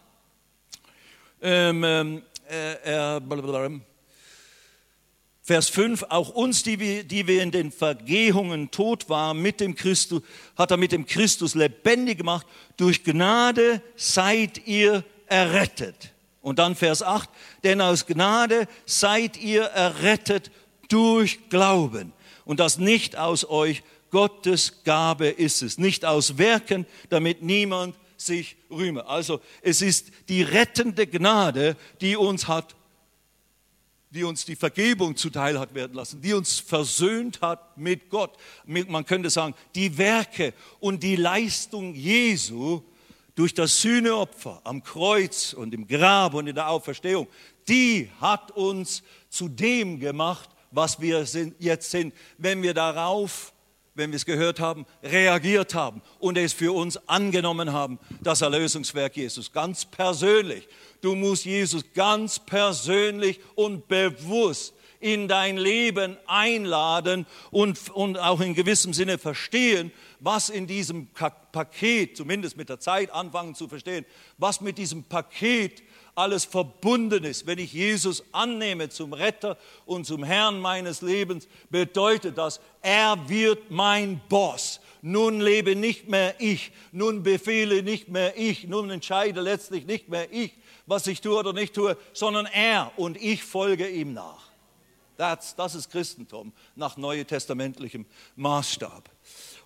Ähm, 1.41 1.83
ähm 1.83 2.21
äh, 2.49 2.75
er, 2.83 3.21
Vers 5.45 5.67
5, 5.67 6.05
auch 6.07 6.29
uns, 6.29 6.63
die 6.63 6.79
wir, 6.79 7.03
die 7.03 7.27
wir 7.27 7.43
in 7.43 7.51
den 7.51 7.73
Vergehungen 7.73 8.71
tot 8.71 9.09
waren, 9.09 9.41
mit 9.41 9.59
dem 9.59 9.75
Christus, 9.75 10.21
hat 10.55 10.71
er 10.71 10.77
mit 10.77 10.93
dem 10.93 11.05
Christus 11.05 11.53
lebendig 11.53 12.19
gemacht. 12.19 12.47
Durch 12.77 13.03
Gnade 13.03 13.81
seid 13.97 14.65
ihr 14.65 15.03
errettet. 15.27 16.13
Und 16.41 16.59
dann 16.59 16.75
Vers 16.75 17.03
8, 17.03 17.29
denn 17.65 17.81
aus 17.81 18.05
Gnade 18.05 18.67
seid 18.85 19.35
ihr 19.35 19.63
errettet 19.63 20.49
durch 20.87 21.49
Glauben. 21.49 22.13
Und 22.45 22.61
das 22.61 22.77
nicht 22.77 23.17
aus 23.17 23.43
euch, 23.49 23.83
Gottes 24.11 24.83
Gabe 24.85 25.27
ist 25.27 25.61
es. 25.61 25.77
Nicht 25.77 26.05
aus 26.05 26.37
Werken, 26.37 26.85
damit 27.09 27.41
niemand 27.41 27.95
sich 28.15 28.55
rühme. 28.71 29.07
Also 29.07 29.41
es 29.61 29.81
ist 29.81 30.07
die 30.29 30.41
rettende 30.41 31.05
Gnade, 31.05 31.75
die 31.99 32.15
uns 32.15 32.47
hat 32.47 32.75
die 34.13 34.23
uns 34.23 34.45
die 34.45 34.55
Vergebung 34.55 35.15
zuteil 35.15 35.59
hat 35.59 35.73
werden 35.73 35.95
lassen, 35.95 36.21
die 36.21 36.33
uns 36.33 36.59
versöhnt 36.59 37.41
hat 37.41 37.77
mit 37.77 38.09
Gott. 38.09 38.37
Man 38.65 39.05
könnte 39.05 39.29
sagen, 39.29 39.55
die 39.73 39.97
Werke 39.97 40.53
und 40.79 41.01
die 41.01 41.15
Leistung 41.15 41.95
Jesu 41.95 42.83
durch 43.33 43.55
das 43.55 43.81
Sühneopfer 43.81 44.61
am 44.63 44.83
Kreuz 44.83 45.53
und 45.53 45.73
im 45.73 45.87
Grab 45.87 46.35
und 46.35 46.47
in 46.47 46.53
der 46.53 46.69
Auferstehung, 46.69 47.27
die 47.67 48.09
hat 48.21 48.51
uns 48.51 49.01
zu 49.29 49.49
dem 49.49 49.99
gemacht, 49.99 50.49
was 50.69 51.01
wir 51.01 51.25
jetzt 51.59 51.89
sind, 51.89 52.13
wenn 52.37 52.61
wir 52.61 52.75
darauf 52.75 53.51
wenn 53.95 54.11
wir 54.11 54.17
es 54.17 54.25
gehört 54.25 54.59
haben, 54.59 54.85
reagiert 55.03 55.75
haben 55.75 56.01
und 56.19 56.37
es 56.37 56.53
für 56.53 56.73
uns 56.73 56.97
angenommen 57.07 57.73
haben, 57.73 57.99
das 58.21 58.41
Erlösungswerk 58.41 59.15
Jesus, 59.15 59.51
ganz 59.51 59.85
persönlich. 59.85 60.67
Du 61.01 61.15
musst 61.15 61.45
Jesus 61.45 61.83
ganz 61.93 62.39
persönlich 62.39 63.39
und 63.55 63.87
bewusst 63.87 64.73
in 65.03 65.27
dein 65.27 65.57
Leben 65.57 66.17
einladen 66.27 67.25
und, 67.51 67.89
und 67.89 68.17
auch 68.17 68.39
in 68.39 68.55
gewissem 68.55 68.93
Sinne 68.93 69.17
verstehen, 69.17 69.91
was 70.21 70.49
in 70.49 70.65
diesem 70.65 71.07
Paket, 71.07 72.15
zumindest 72.15 72.55
mit 72.55 72.69
der 72.69 72.79
Zeit 72.79 73.11
anfangen 73.11 73.53
zu 73.53 73.67
verstehen, 73.67 74.05
was 74.37 74.61
mit 74.61 74.77
diesem 74.77 75.03
Paket 75.03 75.83
alles 76.15 76.45
verbunden 76.45 77.23
ist. 77.23 77.47
Wenn 77.47 77.59
ich 77.59 77.73
Jesus 77.73 78.23
annehme 78.31 78.89
zum 78.89 79.13
Retter 79.13 79.57
und 79.85 80.05
zum 80.05 80.23
Herrn 80.23 80.59
meines 80.59 81.01
Lebens, 81.01 81.47
bedeutet 81.69 82.37
das, 82.37 82.59
er 82.81 83.17
wird 83.27 83.71
mein 83.71 84.21
Boss. 84.29 84.79
Nun 85.01 85.41
lebe 85.41 85.75
nicht 85.75 86.07
mehr 86.07 86.35
ich, 86.39 86.71
nun 86.91 87.23
befehle 87.23 87.83
nicht 87.83 88.07
mehr 88.07 88.37
ich, 88.37 88.67
nun 88.67 88.89
entscheide 88.89 89.41
letztlich 89.41 89.85
nicht 89.85 90.07
mehr 90.07 90.31
ich, 90.31 90.53
was 90.85 91.07
ich 91.07 91.19
tue 91.21 91.37
oder 91.37 91.51
nicht 91.51 91.73
tue, 91.73 91.97
sondern 92.13 92.45
er 92.45 92.91
und 92.95 93.21
ich 93.21 93.43
folge 93.43 93.89
ihm 93.89 94.13
nach. 94.13 94.53
Das, 95.17 95.55
das 95.55 95.75
ist 95.75 95.91
Christentum 95.91 96.53
nach 96.75 96.97
neutestamentlichem 96.97 98.05
Maßstab. 98.35 99.09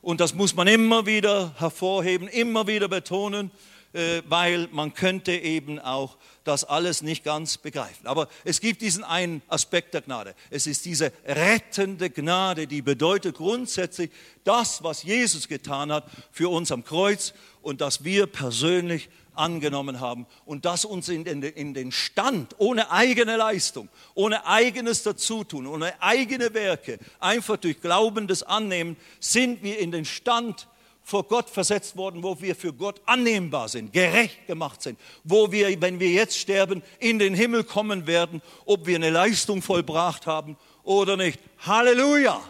Und 0.01 0.19
das 0.21 0.33
muss 0.33 0.55
man 0.55 0.67
immer 0.67 1.05
wieder 1.05 1.53
hervorheben, 1.57 2.27
immer 2.27 2.67
wieder 2.67 2.87
betonen. 2.87 3.51
Äh, 3.93 4.21
weil 4.27 4.67
man 4.71 4.93
könnte 4.93 5.31
eben 5.31 5.79
auch 5.79 6.17
das 6.43 6.65
alles 6.65 7.01
nicht 7.01 7.23
ganz 7.23 7.57
begreifen. 7.57 8.05
Aber 8.05 8.27
es 8.43 8.59
gibt 8.59 8.81
diesen 8.81 9.03
einen 9.03 9.41
Aspekt 9.47 9.93
der 9.93 10.01
Gnade. 10.01 10.35
Es 10.49 10.67
ist 10.67 10.85
diese 10.85 11.11
rettende 11.25 12.09
Gnade, 12.09 12.67
die 12.67 12.81
bedeutet 12.81 13.37
grundsätzlich 13.37 14.11
das, 14.43 14.83
was 14.83 15.03
Jesus 15.03 15.47
getan 15.47 15.91
hat 15.91 16.05
für 16.31 16.49
uns 16.49 16.71
am 16.71 16.83
Kreuz 16.83 17.33
und 17.61 17.79
das 17.81 18.03
wir 18.03 18.27
persönlich 18.27 19.09
angenommen 19.35 19.99
haben 19.99 20.25
und 20.45 20.65
das 20.65 20.83
uns 20.83 21.09
in 21.09 21.23
den, 21.23 21.43
in 21.43 21.73
den 21.73 21.91
Stand, 21.91 22.55
ohne 22.57 22.91
eigene 22.91 23.37
Leistung, 23.37 23.87
ohne 24.15 24.45
eigenes 24.45 25.03
Dazutun, 25.03 25.65
ohne 25.65 26.01
eigene 26.01 26.53
Werke, 26.53 26.99
einfach 27.19 27.57
durch 27.57 27.79
glaubendes 27.79 28.43
Annehmen, 28.43 28.97
sind 29.19 29.63
wir 29.63 29.79
in 29.79 29.91
den 29.91 30.05
Stand 30.05 30.67
vor 31.07 31.23
Gott 31.23 31.49
versetzt 31.49 31.95
worden, 31.95 32.21
wo 32.21 32.41
wir 32.41 32.53
für 32.53 32.73
Gott 32.73 33.01
annehmbar 33.05 33.69
sind, 33.69 33.93
gerecht 33.93 34.45
gemacht 34.45 34.81
sind, 34.81 34.99
wo 35.23 35.53
wir, 35.53 35.79
wenn 35.79 36.01
wir 36.01 36.09
jetzt 36.09 36.37
sterben, 36.37 36.83
in 36.99 37.17
den 37.17 37.33
Himmel 37.33 37.63
kommen 37.63 38.07
werden, 38.07 38.41
ob 38.65 38.87
wir 38.87 38.97
eine 38.97 39.09
Leistung 39.09 39.61
vollbracht 39.61 40.27
haben 40.27 40.57
oder 40.83 41.15
nicht. 41.15 41.39
Halleluja! 41.59 42.41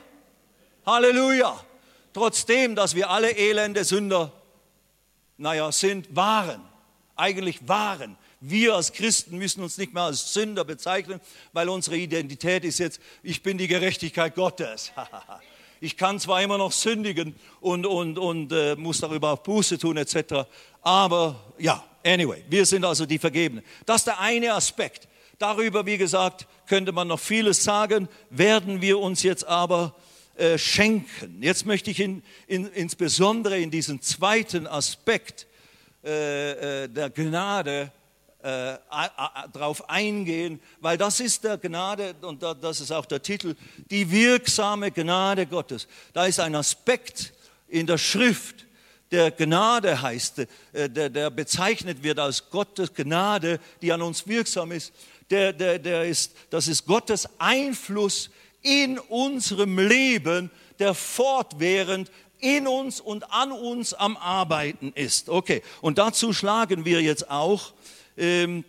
Halleluja! 0.88 1.64
Trotzdem, 2.14 2.76
dass 2.76 2.96
wir 2.96 3.12
alle 3.12 3.30
elende 3.38 3.84
Sünder, 3.84 4.32
naja, 5.38 5.72
sind, 5.72 6.16
waren, 6.16 6.68
eigentlich 7.16 7.68
waren. 7.68 8.18
Wir 8.40 8.74
als 8.74 8.92
Christen 8.92 9.38
müssen 9.38 9.62
uns 9.62 9.78
nicht 9.78 9.94
mehr 9.94 10.04
als 10.04 10.34
Sünder 10.34 10.66
bezeichnen, 10.66 11.22
weil 11.54 11.70
unsere 11.70 11.98
Identität 11.98 12.66
ist 12.66 12.80
jetzt, 12.80 13.00
ich 13.22 13.44
bin 13.44 13.60
die 13.60 13.68
Gerechtigkeit 13.68 14.34
Gottes. 14.34 14.92
Ich 15.80 15.98
kann 15.98 16.20
zwar 16.20 16.42
immer 16.42 16.58
noch 16.58 16.72
sündigen 16.72 17.36
und, 17.62 17.86
und, 17.86 18.18
und 18.18 18.52
äh, 18.52 18.76
muss 18.76 19.00
darüber 19.00 19.32
auch 19.34 19.40
Buße 19.40 19.78
tun 19.78 19.98
etc. 19.98 20.48
Aber 20.82 21.54
ja, 21.58 21.84
anyway, 22.04 22.44
wir 22.50 22.66
sind 22.66 22.84
also 22.86 23.06
die 23.06 23.20
Vergebenen. 23.20 23.64
Das 23.86 23.98
ist 23.98 24.08
der 24.08 24.20
eine 24.20 24.54
Aspekt. 24.54 25.08
Darüber, 25.38 25.86
wie 25.86 25.98
gesagt, 25.98 26.48
könnte 26.66 26.92
man 26.92 27.08
noch 27.08 27.20
vieles 27.20 27.64
sagen, 27.64 28.10
werden 28.30 28.82
wir 28.82 29.00
uns 29.00 29.22
jetzt 29.22 29.46
aber 29.46 29.96
äh, 30.36 30.58
schenken. 30.58 31.42
Jetzt 31.42 31.66
möchte 31.66 31.92
ich 31.92 32.00
in, 32.00 32.24
in, 32.48 32.68
insbesondere 32.68 33.60
in 33.60 33.70
diesen 33.70 34.02
zweiten 34.02 34.66
Aspekt 34.66 35.48
äh, 36.04 36.84
äh 36.84 36.88
der 36.90 37.10
Gnade 37.12 37.92
äh, 38.48 38.78
darauf 39.52 39.90
eingehen, 39.90 40.62
weil 40.80 40.98
das 40.98 41.20
ist 41.20 41.44
der 41.44 41.58
Gnade 41.58 42.16
und 42.22 42.42
das 42.42 42.80
ist 42.80 42.92
auch 42.92 43.06
der 43.06 43.22
Titel, 43.22 43.56
die 43.92 44.10
wirksame 44.10 44.92
Gnade 44.92 45.46
Gottes. 45.46 45.88
Da 46.14 46.26
ist 46.26 46.40
ein 46.40 46.56
Aspekt 46.56 47.34
in 47.68 47.86
der 47.86 47.98
Schrift, 47.98 48.66
der 49.12 49.32
Gnade 49.32 50.02
heißt, 50.02 50.40
äh, 50.40 50.90
der, 50.90 51.10
der 51.10 51.30
bezeichnet 51.30 52.04
wird 52.04 52.20
als 52.20 52.50
Gottes 52.50 52.94
Gnade, 52.94 53.60
die 53.82 53.92
an 53.92 54.02
uns 54.02 54.26
wirksam 54.28 54.72
ist. 54.72 54.94
Der, 55.30 55.52
der, 55.52 55.78
der 55.80 56.06
ist, 56.06 56.32
das 56.50 56.70
ist 56.70 56.86
Gottes 56.86 57.28
Einfluss 57.40 58.30
in 58.62 58.98
unserem 58.98 59.78
Leben, 59.78 60.52
der 60.80 60.94
fortwährend 60.94 62.10
in 62.40 62.66
uns 62.66 63.02
und 63.02 63.30
an 63.34 63.52
uns 63.52 63.94
am 63.94 64.16
Arbeiten 64.16 64.94
ist. 64.96 65.28
Okay, 65.28 65.62
und 65.82 65.98
dazu 65.98 66.32
schlagen 66.32 66.86
wir 66.86 67.02
jetzt 67.02 67.30
auch 67.30 67.74
ähm, 68.18 68.64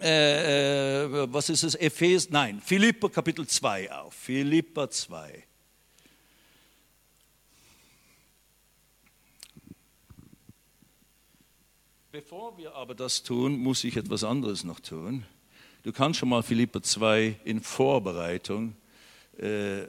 äh, 0.00 1.04
äh, 1.04 1.32
was 1.32 1.48
ist 1.48 1.62
es, 1.62 1.74
Ephes, 1.76 2.30
nein, 2.30 2.60
Philippa 2.60 3.08
Kapitel 3.08 3.46
2 3.46 3.92
auf, 3.92 4.14
Philippa 4.14 4.90
2. 4.90 5.44
Bevor 12.10 12.58
wir 12.58 12.74
aber 12.74 12.94
das 12.94 13.22
tun, 13.22 13.58
muss 13.58 13.84
ich 13.84 13.96
etwas 13.96 14.24
anderes 14.24 14.64
noch 14.64 14.80
tun. 14.80 15.24
Du 15.82 15.92
kannst 15.92 16.18
schon 16.18 16.28
mal 16.28 16.42
Philippa 16.42 16.82
2 16.82 17.36
in 17.44 17.60
Vorbereitung 17.60 18.74
äh, 19.38 19.82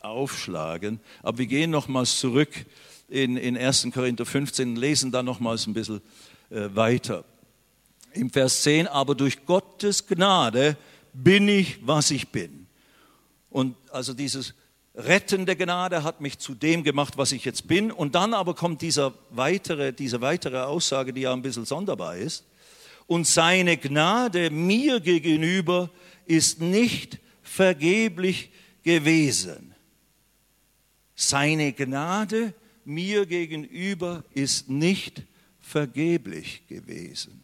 aufschlagen, 0.00 1.00
aber 1.22 1.38
wir 1.38 1.46
gehen 1.46 1.70
nochmals 1.70 2.20
zurück 2.20 2.66
in, 3.08 3.36
in 3.36 3.56
1. 3.56 3.88
Korinther 3.92 4.26
15 4.26 4.70
und 4.70 4.76
lesen 4.76 5.12
da 5.12 5.22
nochmals 5.22 5.66
ein 5.66 5.74
bisschen 5.74 6.02
äh, 6.50 6.68
weiter 6.74 7.24
im 8.12 8.30
Vers 8.30 8.62
10, 8.62 8.86
aber 8.86 9.14
durch 9.14 9.44
Gottes 9.46 10.06
Gnade 10.06 10.76
bin 11.12 11.48
ich, 11.48 11.86
was 11.86 12.10
ich 12.10 12.28
bin. 12.28 12.66
Und 13.50 13.76
also 13.90 14.14
dieses 14.14 14.54
rettende 14.94 15.56
Gnade 15.56 16.02
hat 16.02 16.20
mich 16.20 16.38
zu 16.38 16.54
dem 16.54 16.84
gemacht, 16.84 17.16
was 17.16 17.32
ich 17.32 17.44
jetzt 17.44 17.66
bin. 17.66 17.90
Und 17.90 18.14
dann 18.14 18.34
aber 18.34 18.54
kommt 18.54 18.82
dieser 18.82 19.14
weitere, 19.30 19.92
diese 19.92 20.20
weitere 20.20 20.58
Aussage, 20.58 21.12
die 21.12 21.22
ja 21.22 21.32
ein 21.32 21.42
bisschen 21.42 21.64
sonderbar 21.64 22.16
ist. 22.16 22.44
Und 23.06 23.26
seine 23.26 23.76
Gnade 23.76 24.50
mir 24.50 25.00
gegenüber 25.00 25.90
ist 26.26 26.60
nicht 26.60 27.18
vergeblich 27.42 28.50
gewesen. 28.82 29.74
Seine 31.16 31.72
Gnade 31.72 32.54
mir 32.84 33.26
gegenüber 33.26 34.24
ist 34.32 34.70
nicht 34.70 35.22
vergeblich 35.60 36.66
gewesen. 36.68 37.42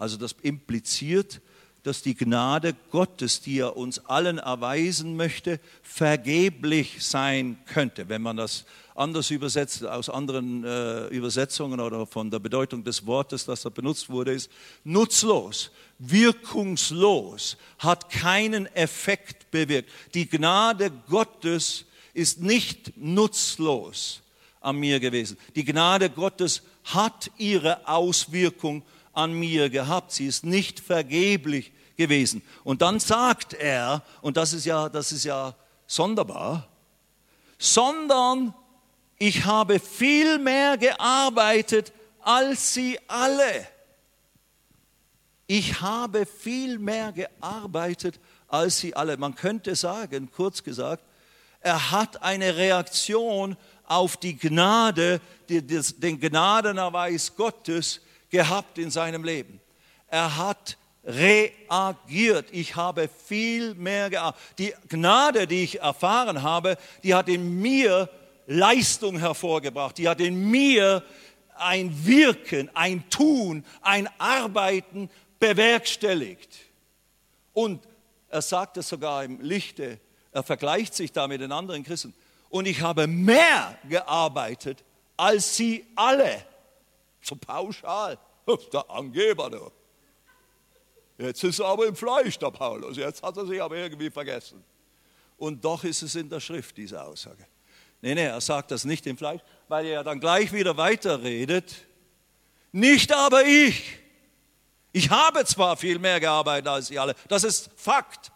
Also 0.00 0.16
das 0.16 0.34
impliziert, 0.42 1.42
dass 1.82 2.02
die 2.02 2.14
Gnade 2.14 2.74
Gottes, 2.90 3.42
die 3.42 3.58
er 3.58 3.76
uns 3.76 3.98
allen 4.06 4.38
erweisen 4.38 5.14
möchte, 5.14 5.60
vergeblich 5.82 7.04
sein 7.06 7.58
könnte. 7.66 8.08
Wenn 8.08 8.22
man 8.22 8.38
das 8.38 8.64
anders 8.94 9.30
übersetzt, 9.30 9.84
aus 9.84 10.08
anderen 10.08 10.64
äh, 10.64 11.06
Übersetzungen 11.08 11.80
oder 11.80 12.06
von 12.06 12.30
der 12.30 12.38
Bedeutung 12.38 12.82
des 12.82 13.06
Wortes, 13.06 13.44
das 13.44 13.62
da 13.62 13.68
benutzt 13.68 14.08
wurde, 14.08 14.32
ist 14.32 14.50
nutzlos, 14.84 15.70
wirkungslos, 15.98 17.58
hat 17.78 18.08
keinen 18.08 18.66
Effekt 18.74 19.50
bewirkt. 19.50 19.90
Die 20.14 20.28
Gnade 20.28 20.90
Gottes 21.08 21.84
ist 22.14 22.40
nicht 22.40 22.96
nutzlos 22.96 24.22
an 24.62 24.76
mir 24.76 24.98
gewesen. 24.98 25.36
Die 25.56 25.64
Gnade 25.64 26.08
Gottes 26.08 26.62
hat 26.84 27.30
ihre 27.36 27.86
Auswirkung 27.86 28.82
an 29.12 29.32
mir 29.32 29.70
gehabt. 29.70 30.12
Sie 30.12 30.26
ist 30.26 30.44
nicht 30.44 30.80
vergeblich 30.80 31.72
gewesen. 31.96 32.42
Und 32.64 32.82
dann 32.82 33.00
sagt 33.00 33.54
er, 33.54 34.02
und 34.22 34.36
das 34.36 34.52
ist 34.52 34.64
ja, 34.64 34.88
das 34.88 35.12
ist 35.12 35.24
ja 35.24 35.54
sonderbar, 35.86 36.68
sondern 37.58 38.54
ich 39.18 39.44
habe 39.44 39.78
viel 39.78 40.38
mehr 40.38 40.78
gearbeitet 40.78 41.92
als 42.20 42.74
sie 42.74 42.98
alle. 43.06 43.66
Ich 45.46 45.80
habe 45.80 46.26
viel 46.26 46.78
mehr 46.78 47.12
gearbeitet 47.12 48.20
als 48.48 48.78
sie 48.78 48.94
alle. 48.94 49.16
Man 49.16 49.34
könnte 49.34 49.74
sagen, 49.74 50.30
kurz 50.30 50.62
gesagt, 50.62 51.04
er 51.60 51.90
hat 51.90 52.22
eine 52.22 52.56
Reaktion 52.56 53.56
auf 53.84 54.16
die 54.16 54.38
Gnade, 54.38 55.20
den 55.48 56.20
Gnadenerweis 56.20 57.34
Gottes 57.34 58.00
gehabt 58.30 58.78
in 58.78 58.90
seinem 58.90 59.24
Leben. 59.24 59.60
Er 60.08 60.36
hat 60.36 60.76
reagiert. 61.04 62.48
Ich 62.52 62.76
habe 62.76 63.08
viel 63.08 63.74
mehr 63.74 64.10
gearbeitet. 64.10 64.58
Die 64.58 64.74
Gnade, 64.88 65.46
die 65.46 65.64
ich 65.64 65.80
erfahren 65.80 66.42
habe, 66.42 66.76
die 67.02 67.14
hat 67.14 67.28
in 67.28 67.60
mir 67.60 68.08
Leistung 68.46 69.18
hervorgebracht. 69.18 69.98
Die 69.98 70.08
hat 70.08 70.20
in 70.20 70.50
mir 70.50 71.02
ein 71.56 72.06
Wirken, 72.06 72.70
ein 72.74 73.08
Tun, 73.10 73.64
ein 73.82 74.08
Arbeiten 74.18 75.10
bewerkstelligt. 75.38 76.58
Und 77.52 77.82
er 78.28 78.42
sagt 78.42 78.76
es 78.76 78.88
sogar 78.88 79.24
im 79.24 79.40
Lichte, 79.40 79.98
er 80.32 80.42
vergleicht 80.42 80.94
sich 80.94 81.12
da 81.12 81.26
mit 81.26 81.40
den 81.40 81.52
anderen 81.52 81.82
Christen. 81.82 82.14
Und 82.48 82.66
ich 82.66 82.80
habe 82.80 83.06
mehr 83.06 83.78
gearbeitet 83.88 84.84
als 85.20 85.54
sie 85.54 85.84
alle 85.96 86.42
so 87.20 87.36
pauschal. 87.36 88.18
Der 88.72 88.90
Angeber, 88.90 89.50
du. 89.50 89.70
Jetzt 91.18 91.44
ist 91.44 91.58
er 91.58 91.66
aber 91.66 91.86
im 91.86 91.94
Fleisch, 91.94 92.38
der 92.38 92.50
Paulus. 92.50 92.96
Jetzt 92.96 93.22
hat 93.22 93.36
er 93.36 93.46
sich 93.46 93.62
aber 93.62 93.76
irgendwie 93.76 94.10
vergessen. 94.10 94.64
Und 95.36 95.64
doch 95.64 95.84
ist 95.84 96.02
es 96.02 96.14
in 96.14 96.28
der 96.28 96.40
Schrift, 96.40 96.76
diese 96.76 97.02
Aussage. 97.02 97.46
Nee, 98.00 98.14
nee, 98.14 98.24
er 98.24 98.40
sagt 98.40 98.70
das 98.70 98.84
nicht 98.84 99.06
im 99.06 99.16
Fleisch, 99.16 99.40
weil 99.68 99.86
er 99.86 100.02
dann 100.02 100.20
gleich 100.20 100.52
wieder 100.52 100.76
weiterredet. 100.76 101.86
Nicht 102.72 103.12
aber 103.12 103.44
ich. 103.44 103.98
Ich 104.92 105.10
habe 105.10 105.44
zwar 105.44 105.76
viel 105.76 105.98
mehr 105.98 106.18
gearbeitet 106.18 106.68
als 106.68 106.88
Sie 106.88 106.98
alle, 106.98 107.14
das 107.28 107.44
ist 107.44 107.70
Fakt. 107.76 108.32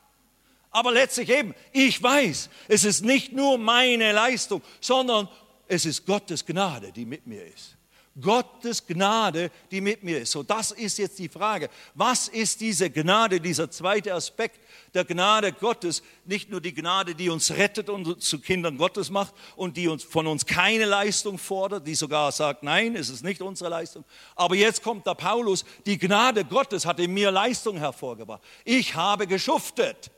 Aber 0.71 0.93
letztlich 0.93 1.29
eben, 1.31 1.55
ich 1.73 2.03
weiß, 2.03 2.51
es 2.69 2.85
ist 2.85 3.05
nicht 3.05 3.33
nur 3.33 3.59
meine 3.59 4.13
Leistung, 4.13 4.63
sondern 4.81 5.29
es 5.69 5.87
ist 5.87 6.05
Gottes 6.05 6.45
Gnade, 6.45 6.93
die 6.93 7.07
mit 7.07 7.27
mir 7.27 7.45
ist. 7.45 7.74
Gottes 8.21 8.87
Gnade, 8.87 9.51
die 9.73 9.81
mit 9.81 10.05
mir 10.05 10.21
ist. 10.21 10.31
So, 10.31 10.45
das 10.45 10.71
ist 10.71 10.99
jetzt 10.99 11.19
die 11.19 11.29
Frage. 11.29 11.69
Was 11.95 12.29
ist 12.29 12.61
diese 12.61 12.89
Gnade, 12.89 13.41
dieser 13.41 13.71
zweite 13.71 14.15
Aspekt 14.15 14.61
der 14.95 15.05
Gnade 15.05 15.53
Gottes? 15.53 16.03
Nicht 16.25 16.49
nur 16.49 16.61
die 16.61 16.73
Gnade, 16.73 17.17
die 17.17 17.29
uns 17.29 17.51
rettet 17.51 17.91
und 17.91 18.23
zu 18.23 18.39
Kindern 18.39 18.77
Gottes 18.77 19.11
macht 19.11 19.35
und 19.57 19.77
die 19.77 19.89
uns, 19.89 20.05
von 20.05 20.29
uns 20.29 20.47
keine 20.47 20.85
Leistung 20.85 21.39
fordert, 21.39 21.87
die 21.87 21.97
sogar 21.97 22.31
sagt, 22.31 22.63
nein, 22.63 22.95
es 22.95 23.09
ist 23.09 23.25
nicht 23.25 23.43
unsere 23.43 23.71
Leistung. 23.71 24.05
Aber 24.37 24.55
jetzt 24.55 24.83
kommt 24.83 25.07
der 25.07 25.15
Paulus, 25.15 25.65
die 25.85 25.99
Gnade 25.99 26.45
Gottes 26.45 26.87
hat 26.87 27.01
in 27.01 27.13
mir 27.13 27.33
Leistung 27.33 27.79
hervorgebracht. 27.79 28.43
Ich 28.65 28.95
habe 28.95 29.27
geschuftet. 29.27 30.13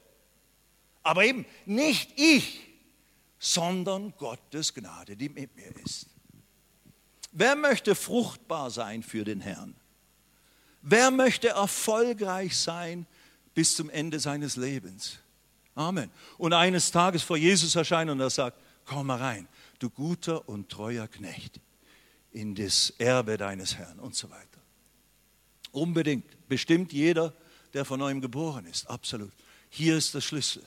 Aber 1.02 1.24
eben 1.24 1.46
nicht 1.64 2.10
ich, 2.16 2.60
sondern 3.38 4.12
Gottes 4.18 4.74
Gnade, 4.74 5.16
die 5.16 5.28
mit 5.28 5.54
mir 5.56 5.74
ist. 5.84 6.08
Wer 7.38 7.54
möchte 7.54 7.94
fruchtbar 7.94 8.70
sein 8.70 9.02
für 9.02 9.22
den 9.22 9.42
Herrn? 9.42 9.74
Wer 10.80 11.10
möchte 11.10 11.48
erfolgreich 11.48 12.56
sein 12.56 13.06
bis 13.52 13.76
zum 13.76 13.90
Ende 13.90 14.20
seines 14.20 14.56
Lebens? 14.56 15.18
Amen. 15.74 16.10
Und 16.38 16.54
eines 16.54 16.90
Tages 16.90 17.22
vor 17.22 17.36
Jesus 17.36 17.76
erscheinen 17.76 18.08
und 18.08 18.20
er 18.20 18.30
sagt, 18.30 18.56
komm 18.86 19.08
mal 19.08 19.18
rein, 19.18 19.48
du 19.80 19.90
guter 19.90 20.48
und 20.48 20.70
treuer 20.70 21.08
Knecht, 21.08 21.60
in 22.32 22.54
das 22.54 22.94
Erbe 22.96 23.36
deines 23.36 23.76
Herrn 23.76 23.98
und 23.98 24.14
so 24.14 24.30
weiter. 24.30 24.62
Unbedingt, 25.72 26.48
bestimmt 26.48 26.90
jeder, 26.94 27.34
der 27.74 27.84
von 27.84 27.98
neuem 27.98 28.22
geboren 28.22 28.64
ist, 28.64 28.88
absolut. 28.88 29.34
Hier 29.68 29.98
ist 29.98 30.14
der 30.14 30.22
Schlüssel. 30.22 30.62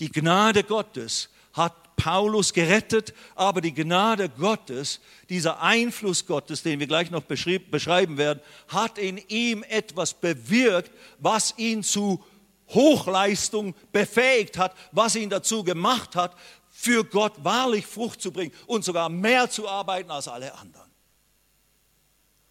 Die 0.00 0.10
Gnade 0.10 0.64
Gottes 0.64 1.28
hat 1.52 1.83
Paulus 2.04 2.52
gerettet, 2.52 3.14
aber 3.34 3.62
die 3.62 3.72
Gnade 3.72 4.28
Gottes, 4.28 5.00
dieser 5.30 5.62
Einfluss 5.62 6.26
Gottes, 6.26 6.62
den 6.62 6.78
wir 6.78 6.86
gleich 6.86 7.10
noch 7.10 7.22
beschreiben 7.22 8.18
werden, 8.18 8.40
hat 8.68 8.98
in 8.98 9.16
ihm 9.28 9.62
etwas 9.62 10.12
bewirkt, 10.12 10.90
was 11.18 11.54
ihn 11.56 11.82
zu 11.82 12.22
Hochleistung 12.68 13.74
befähigt 13.90 14.58
hat, 14.58 14.74
was 14.92 15.16
ihn 15.16 15.30
dazu 15.30 15.64
gemacht 15.64 16.14
hat, 16.14 16.36
für 16.70 17.04
Gott 17.04 17.42
wahrlich 17.42 17.86
Frucht 17.86 18.20
zu 18.20 18.30
bringen 18.30 18.52
und 18.66 18.84
sogar 18.84 19.08
mehr 19.08 19.48
zu 19.48 19.66
arbeiten 19.66 20.10
als 20.10 20.28
alle 20.28 20.52
anderen. 20.58 20.83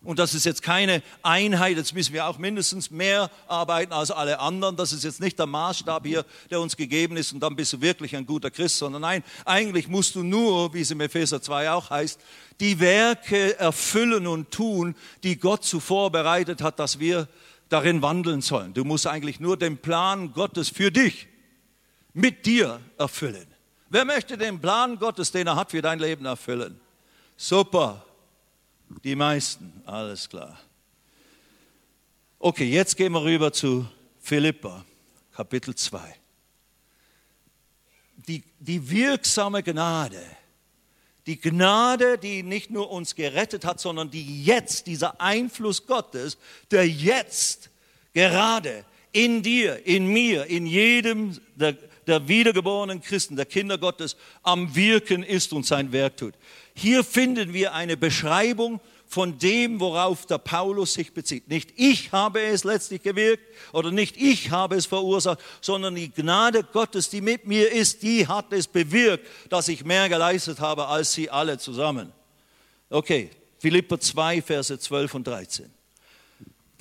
Und 0.03 0.19
das 0.19 0.33
ist 0.33 0.43
jetzt 0.45 0.62
keine 0.62 1.01
Einheit, 1.22 1.77
jetzt 1.77 1.93
müssen 1.93 2.13
wir 2.13 2.27
auch 2.27 2.38
mindestens 2.38 2.91
mehr 2.91 3.31
arbeiten 3.48 3.93
als 3.93 4.12
alle 4.12 4.39
anderen. 4.39 4.75
Das 4.75 4.91
ist 4.91 5.05
jetzt 5.05 5.22
nicht 5.22 5.39
der 5.39 5.45
Maßstab 5.45 6.05
hier, 6.05 6.25
der 6.50 6.60
uns 6.60 6.75
gegeben 6.75 7.15
ist 7.15 7.31
und 7.31 7.39
dann 7.39 7.55
bist 7.55 7.72
du 7.72 7.79
wirklich 7.79 8.13
ein 8.15 8.25
guter 8.25 8.51
Christ, 8.51 8.79
sondern 8.79 9.01
nein, 9.03 9.24
eigentlich 9.45 9.88
musst 9.88 10.15
du 10.15 10.24
nur, 10.24 10.74
wie 10.74 10.81
es 10.81 10.91
im 10.91 11.00
Epheser 11.00 11.41
2 11.41 11.72
auch 11.72 11.89
heißt, 11.89 12.19
die 12.60 12.81
Werke 12.81 13.57
erfüllen 13.57 14.27
und 14.27 14.51
tun, 14.51 14.95
die 15.24 15.38
Gott 15.39 15.63
zuvor 15.63 16.12
bereitet 16.12 16.62
hat, 16.62 16.79
dass 16.79 17.00
wir 17.00 17.29
darin 17.69 18.01
wandeln 18.01 18.41
sollen. 18.41 18.74
Du 18.74 18.83
musst 18.83 19.07
eigentlich 19.07 19.39
nur 19.39 19.55
den 19.55 19.77
Plan 19.77 20.33
Gottes 20.33 20.69
für 20.69 20.91
dich 20.91 21.27
mit 22.13 22.45
dir 22.45 22.81
erfüllen. 22.98 23.48
Wer 23.89 24.03
möchte 24.03 24.38
den 24.38 24.60
Plan 24.60 25.00
Gottes, 25.00 25.31
den 25.31 25.48
er 25.48 25.55
hat 25.55 25.72
für 25.72 25.81
dein 25.81 26.00
Leben 26.00 26.25
erfüllen? 26.25 26.79
Super. 27.38 28.05
Die 29.01 29.15
meisten, 29.15 29.81
alles 29.85 30.29
klar. 30.29 30.59
Okay, 32.39 32.65
jetzt 32.65 32.98
gehen 32.98 33.13
wir 33.13 33.24
rüber 33.24 33.51
zu 33.53 33.87
Philippa, 34.20 34.85
Kapitel 35.33 35.75
2. 35.75 36.15
Die, 38.27 38.44
die 38.59 38.89
wirksame 38.89 39.63
Gnade, 39.63 40.22
die 41.25 41.39
Gnade, 41.39 42.18
die 42.18 42.44
nicht 42.44 42.70
nur 42.70 42.91
uns 42.91 43.15
gerettet 43.15 43.65
hat, 43.65 43.79
sondern 43.79 44.11
die 44.11 44.44
jetzt, 44.44 44.87
dieser 44.87 45.20
Einfluss 45.22 45.85
Gottes, 45.87 46.37
der 46.70 46.87
jetzt 46.87 47.70
gerade 48.13 48.85
in 49.11 49.41
dir, 49.41 49.85
in 49.85 50.07
mir, 50.07 50.46
in 50.48 50.65
jedem 50.65 51.39
der, 51.55 51.77
der 52.07 52.27
wiedergeborenen 52.27 53.01
Christen, 53.01 53.35
der 53.35 53.46
Kinder 53.46 53.77
Gottes, 53.77 54.18
am 54.41 54.75
Wirken 54.75 55.24
ist 55.24 55.53
und 55.53 55.65
sein 55.65 55.91
Werk 55.91 56.18
tut. 56.18 56.33
Hier 56.74 57.03
finden 57.03 57.53
wir 57.53 57.74
eine 57.74 57.98
Beschreibung 57.98 58.79
von 59.05 59.38
dem, 59.38 59.79
worauf 59.79 60.25
der 60.25 60.40
Paulus 60.40 60.94
sich 60.96 61.14
bezieht. 61.14 61.48
Nicht 61.48 61.72
ich 61.75 62.12
habe 62.12 62.42
es 62.42 62.64
letztlich 62.64 63.03
gewirkt 63.03 63.44
oder 63.72 63.92
nicht 63.92 64.18
ich 64.18 64.50
habe 64.50 64.75
es 64.75 64.88
verursacht, 64.88 65.40
sondern 65.62 65.94
die 65.94 66.09
Gnade 66.09 66.64
Gottes, 66.64 67.09
die 67.09 67.22
mit 67.22 67.46
mir 67.46 67.72
ist, 67.72 68.01
die 68.01 68.27
hat 68.27 68.51
es 68.51 68.68
bewirkt, 68.68 69.27
dass 69.50 69.68
ich 69.68 69.86
mehr 69.86 70.09
geleistet 70.09 70.59
habe 70.59 70.88
als 70.88 71.14
sie 71.14 71.29
alle 71.29 71.59
zusammen. 71.59 72.12
Okay, 72.90 73.29
Philippa 73.59 74.00
2, 74.00 74.42
Verse 74.42 74.79
12 74.79 75.14
und 75.14 75.27
13. 75.27 75.72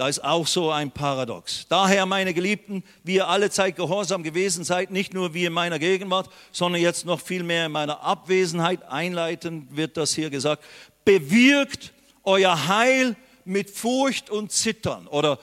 Da 0.02 0.08
ist 0.08 0.24
auch 0.24 0.48
so 0.48 0.72
ein 0.72 0.90
Paradox. 0.90 1.64
Daher, 1.68 2.06
meine 2.06 2.34
Geliebten, 2.34 2.82
wie 3.04 3.14
ihr 3.14 3.28
alle 3.28 3.50
Zeit 3.50 3.76
gehorsam 3.76 4.24
gewesen 4.24 4.64
seid, 4.64 4.90
nicht 4.90 5.14
nur 5.14 5.32
wie 5.32 5.44
in 5.44 5.52
meiner 5.52 5.78
Gegenwart, 5.78 6.28
sondern 6.50 6.82
jetzt 6.82 7.06
noch 7.06 7.20
viel 7.20 7.44
mehr 7.44 7.66
in 7.66 7.70
meiner 7.70 8.02
Abwesenheit, 8.02 8.82
einleitend 8.90 9.76
wird 9.76 9.96
das 9.96 10.12
hier 10.12 10.28
gesagt, 10.28 10.64
bewirkt 11.04 11.92
euer 12.24 12.66
Heil 12.66 13.14
mit 13.44 13.70
Furcht 13.70 14.28
und 14.28 14.50
Zittern 14.50 15.06
oder 15.06 15.38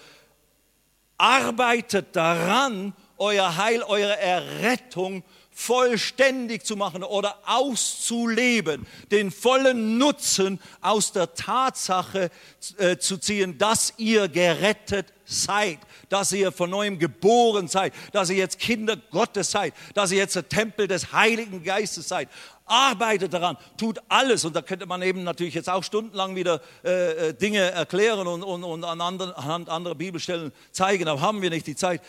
arbeitet 1.17 2.17
daran, 2.17 2.91
euer 3.17 3.55
Heil, 3.55 3.81
eure 3.83 4.19
Errettung 4.19 5.23
vollständig 5.59 6.63
zu 6.63 6.77
machen 6.77 7.03
oder 7.03 7.37
auszuleben, 7.45 8.87
den 9.11 9.29
vollen 9.29 9.97
Nutzen 9.97 10.57
aus 10.79 11.11
der 11.11 11.33
Tatsache 11.33 12.31
äh, 12.77 12.95
zu 12.97 13.17
ziehen, 13.17 13.57
dass 13.57 13.93
ihr 13.97 14.29
gerettet 14.29 15.07
seid, 15.25 15.79
dass 16.07 16.31
ihr 16.31 16.53
von 16.53 16.69
neuem 16.69 16.97
geboren 16.97 17.67
seid, 17.67 17.93
dass 18.13 18.29
ihr 18.29 18.37
jetzt 18.37 18.57
Kinder 18.57 18.95
Gottes 19.11 19.51
seid, 19.51 19.73
dass 19.95 20.11
ihr 20.11 20.19
jetzt 20.19 20.37
der 20.37 20.47
Tempel 20.47 20.87
des 20.87 21.11
Heiligen 21.11 21.61
Geistes 21.61 22.07
seid 22.07 22.29
arbeitet 22.65 23.33
daran, 23.33 23.57
tut 23.77 23.99
alles. 24.09 24.45
Und 24.45 24.55
da 24.55 24.61
könnte 24.61 24.85
man 24.85 25.01
eben 25.01 25.23
natürlich 25.23 25.55
jetzt 25.55 25.69
auch 25.71 25.83
stundenlang 25.83 26.35
wieder 26.35 26.61
äh, 26.85 27.29
äh 27.29 27.33
Dinge 27.33 27.59
erklären 27.59 28.27
und, 28.27 28.43
und, 28.43 28.63
und 28.63 28.83
anhand 28.83 29.69
anderer 29.69 29.95
Bibelstellen 29.95 30.51
zeigen, 30.71 31.07
aber 31.07 31.19
haben 31.19 31.41
wir 31.41 31.49
nicht 31.49 31.65
die 31.65 31.75
Zeit. 31.75 32.01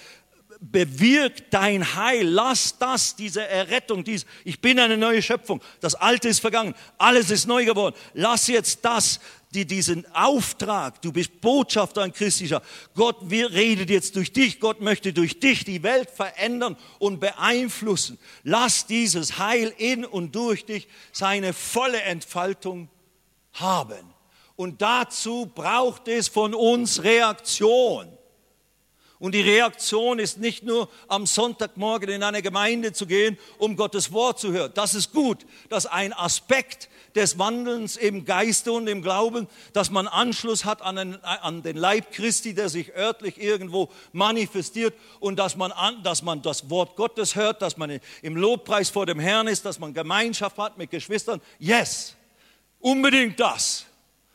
Bewirkt 0.58 1.54
dein 1.54 1.94
Heil, 1.94 2.26
lass 2.26 2.76
das, 2.78 3.16
diese 3.16 3.46
Errettung, 3.46 4.04
dies, 4.04 4.26
ich 4.44 4.60
bin 4.60 4.78
eine 4.78 4.96
neue 4.96 5.22
Schöpfung, 5.22 5.62
das 5.80 5.94
Alte 5.94 6.28
ist 6.28 6.40
vergangen, 6.40 6.74
alles 6.98 7.30
ist 7.30 7.46
neu 7.46 7.64
geworden. 7.64 7.94
Lass 8.14 8.46
jetzt 8.46 8.84
das 8.84 9.20
die 9.52 9.64
diesen 9.66 10.06
Auftrag, 10.14 11.02
du 11.02 11.12
bist 11.12 11.40
Botschafter 11.40 12.02
an 12.02 12.12
Christischer, 12.12 12.62
Gott 12.94 13.16
redet 13.30 13.90
jetzt 13.90 14.14
durch 14.14 14.32
dich, 14.32 14.60
Gott 14.60 14.80
möchte 14.80 15.12
durch 15.12 15.40
dich 15.40 15.64
die 15.64 15.82
Welt 15.82 16.08
verändern 16.08 16.76
und 16.98 17.18
beeinflussen. 17.18 18.18
Lass 18.44 18.86
dieses 18.86 19.38
Heil 19.38 19.74
in 19.76 20.04
und 20.04 20.34
durch 20.36 20.66
dich 20.66 20.86
seine 21.10 21.52
volle 21.52 22.00
Entfaltung 22.02 22.88
haben. 23.54 24.14
Und 24.54 24.82
dazu 24.82 25.50
braucht 25.52 26.06
es 26.06 26.28
von 26.28 26.54
uns 26.54 27.02
Reaktion. 27.02 28.08
Und 29.20 29.34
die 29.34 29.42
Reaktion 29.42 30.18
ist 30.18 30.38
nicht 30.38 30.64
nur 30.64 30.88
am 31.06 31.26
Sonntagmorgen 31.26 32.08
in 32.08 32.22
eine 32.22 32.40
Gemeinde 32.40 32.94
zu 32.94 33.06
gehen, 33.06 33.38
um 33.58 33.76
Gottes 33.76 34.12
Wort 34.12 34.40
zu 34.40 34.50
hören. 34.50 34.72
Das 34.74 34.94
ist 34.94 35.12
gut. 35.12 35.44
Das 35.68 35.84
ist 35.84 35.90
ein 35.90 36.14
Aspekt 36.14 36.88
des 37.14 37.38
Wandelns 37.38 37.96
im 37.96 38.24
Geiste 38.24 38.72
und 38.72 38.86
im 38.86 39.02
Glauben, 39.02 39.46
dass 39.74 39.90
man 39.90 40.08
Anschluss 40.08 40.64
hat 40.64 40.80
an 40.80 40.96
den, 40.96 41.24
an 41.24 41.62
den 41.62 41.76
Leib 41.76 42.12
Christi, 42.12 42.54
der 42.54 42.70
sich 42.70 42.96
örtlich 42.96 43.38
irgendwo 43.38 43.90
manifestiert 44.12 44.94
und 45.18 45.38
dass 45.38 45.54
man, 45.54 45.70
an, 45.70 46.02
dass 46.02 46.22
man 46.22 46.40
das 46.40 46.70
Wort 46.70 46.96
Gottes 46.96 47.36
hört, 47.36 47.60
dass 47.60 47.76
man 47.76 48.00
im 48.22 48.36
Lobpreis 48.36 48.88
vor 48.88 49.04
dem 49.04 49.20
Herrn 49.20 49.48
ist, 49.48 49.66
dass 49.66 49.78
man 49.78 49.92
Gemeinschaft 49.92 50.56
hat 50.56 50.78
mit 50.78 50.90
Geschwistern. 50.90 51.42
Yes, 51.58 52.16
unbedingt 52.78 53.38
das. 53.38 53.84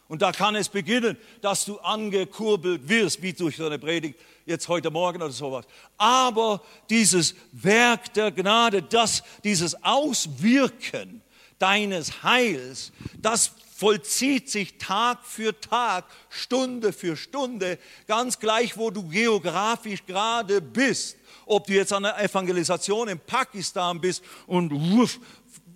Und 0.07 0.21
da 0.21 0.31
kann 0.31 0.55
es 0.55 0.69
beginnen, 0.69 1.17
dass 1.41 1.65
du 1.65 1.79
angekurbelt 1.79 2.87
wirst, 2.87 3.21
wie 3.21 3.33
durch 3.33 3.57
so 3.57 3.65
eine 3.65 3.79
Predigt 3.79 4.19
jetzt 4.45 4.67
heute 4.67 4.91
Morgen 4.91 5.21
oder 5.21 5.31
sowas. 5.31 5.65
Aber 5.97 6.61
dieses 6.89 7.33
Werk 7.51 8.13
der 8.13 8.31
Gnade, 8.31 8.83
das, 8.83 9.23
dieses 9.43 9.81
Auswirken 9.83 11.21
deines 11.57 12.21
Heils, 12.21 12.91
das 13.17 13.51
vollzieht 13.75 14.49
sich 14.49 14.77
Tag 14.77 15.25
für 15.25 15.59
Tag, 15.59 16.05
Stunde 16.29 16.93
für 16.93 17.17
Stunde, 17.17 17.79
ganz 18.07 18.39
gleich, 18.39 18.77
wo 18.77 18.91
du 18.91 19.03
geografisch 19.03 20.05
gerade 20.05 20.61
bist. 20.61 21.17
Ob 21.45 21.67
du 21.67 21.73
jetzt 21.73 21.91
an 21.91 22.03
der 22.03 22.17
Evangelisation 22.23 23.07
in 23.09 23.19
Pakistan 23.19 23.99
bist 23.99 24.23
und 24.47 24.71
wuff, 24.71 25.19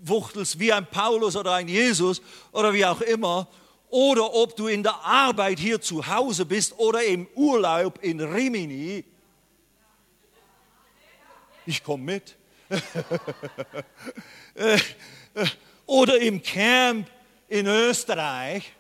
wuchtelst 0.01 0.59
wie 0.59 0.71
ein 0.71 0.85
Paulus 0.85 1.35
oder 1.35 1.53
ein 1.53 1.67
Jesus 1.67 2.21
oder 2.51 2.73
wie 2.73 2.85
auch 2.85 3.01
immer, 3.01 3.47
oder 3.89 4.33
ob 4.33 4.55
du 4.55 4.67
in 4.67 4.83
der 4.83 4.95
Arbeit 5.03 5.59
hier 5.59 5.81
zu 5.81 6.07
Hause 6.07 6.45
bist 6.45 6.77
oder 6.77 7.03
im 7.03 7.27
Urlaub 7.35 7.99
in 8.03 8.19
Rimini. 8.19 9.03
Ich 11.65 11.83
komme 11.83 12.03
mit. 12.03 12.35
Oder 15.85 16.19
im 16.19 16.41
Camp 16.41 17.09
in 17.47 17.65
Österreich. 17.67 18.71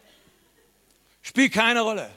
Spielt 1.21 1.53
keine 1.53 1.81
Rolle. 1.81 2.09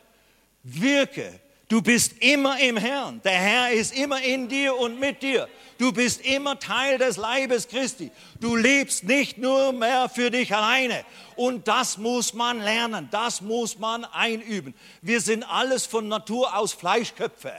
Wirke. 0.63 1.41
Du 1.69 1.81
bist 1.81 2.15
immer 2.21 2.61
im 2.61 2.77
Herrn. 2.77 3.23
Der 3.23 3.33
Herr 3.33 3.73
ist 3.73 3.97
immer 3.97 4.23
in 4.23 4.49
dir 4.49 4.77
und 4.77 5.01
mit 5.01 5.23
dir. 5.23 5.49
Du 5.83 5.91
bist 5.91 6.21
immer 6.25 6.61
Teil 6.61 6.97
des 6.97 7.17
Leibes 7.17 7.67
Christi. 7.67 8.13
Du 8.39 8.55
lebst 8.55 9.03
nicht 9.03 9.37
nur 9.37 9.73
mehr 9.73 10.09
für 10.09 10.31
dich 10.31 10.55
alleine. 10.55 11.05
Und 11.35 11.67
das 11.67 11.99
muss 11.99 12.35
man 12.35 12.61
lernen. 12.61 13.09
Das 13.11 13.41
muss 13.41 13.81
man 13.81 14.05
einüben. 14.05 14.75
Wir 15.01 15.21
sind 15.21 15.43
alles 15.43 15.85
von 15.85 16.07
Natur 16.07 16.57
aus 16.57 16.73
Fleischköpfe. 16.73 17.53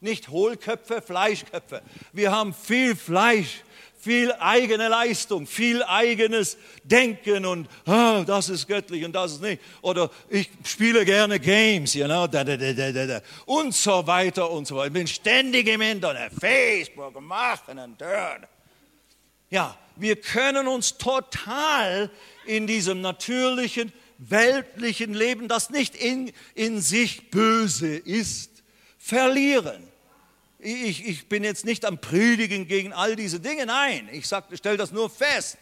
Nicht 0.00 0.28
Hohlköpfe, 0.28 1.02
Fleischköpfe. 1.02 1.82
Wir 2.12 2.30
haben 2.30 2.54
viel 2.54 2.94
Fleisch 2.94 3.64
viel 4.06 4.32
eigene 4.38 4.86
Leistung, 4.86 5.48
viel 5.48 5.82
eigenes 5.82 6.56
Denken 6.84 7.44
und 7.44 7.68
oh, 7.86 8.22
das 8.24 8.48
ist 8.48 8.68
göttlich 8.68 9.04
und 9.04 9.12
das 9.12 9.32
ist 9.32 9.42
nicht. 9.42 9.60
Oder 9.82 10.10
ich 10.28 10.48
spiele 10.62 11.04
gerne 11.04 11.40
Games, 11.40 11.94
you 11.94 12.04
know, 12.04 12.28
da, 12.28 12.44
da, 12.44 12.56
da, 12.56 12.72
da, 12.72 13.06
da, 13.06 13.20
und 13.46 13.74
so 13.74 14.06
weiter 14.06 14.48
und 14.48 14.68
so 14.68 14.76
weiter. 14.76 14.86
Ich 14.86 14.92
bin 14.92 15.08
ständig 15.08 15.66
im 15.66 15.80
Internet, 15.80 16.32
Facebook, 16.40 17.20
machen 17.20 17.80
und 17.80 17.98
tun. 17.98 18.46
Ja, 19.50 19.76
wir 19.96 20.14
können 20.14 20.68
uns 20.68 20.96
total 20.98 22.08
in 22.44 22.68
diesem 22.68 23.00
natürlichen, 23.00 23.92
weltlichen 24.18 25.14
Leben, 25.14 25.48
das 25.48 25.70
nicht 25.70 25.96
in, 25.96 26.32
in 26.54 26.80
sich 26.80 27.30
böse 27.30 27.96
ist, 27.96 28.62
verlieren 28.98 29.82
ich, 30.58 31.06
ich 31.06 31.28
bin 31.28 31.44
jetzt 31.44 31.64
nicht 31.64 31.84
am 31.84 32.00
Predigen 32.00 32.66
gegen 32.66 32.92
all 32.92 33.16
diese 33.16 33.40
Dinge. 33.40 33.66
Nein, 33.66 34.08
ich 34.12 34.26
stelle 34.26 34.76
das 34.76 34.92
nur 34.92 35.10
fest. 35.10 35.58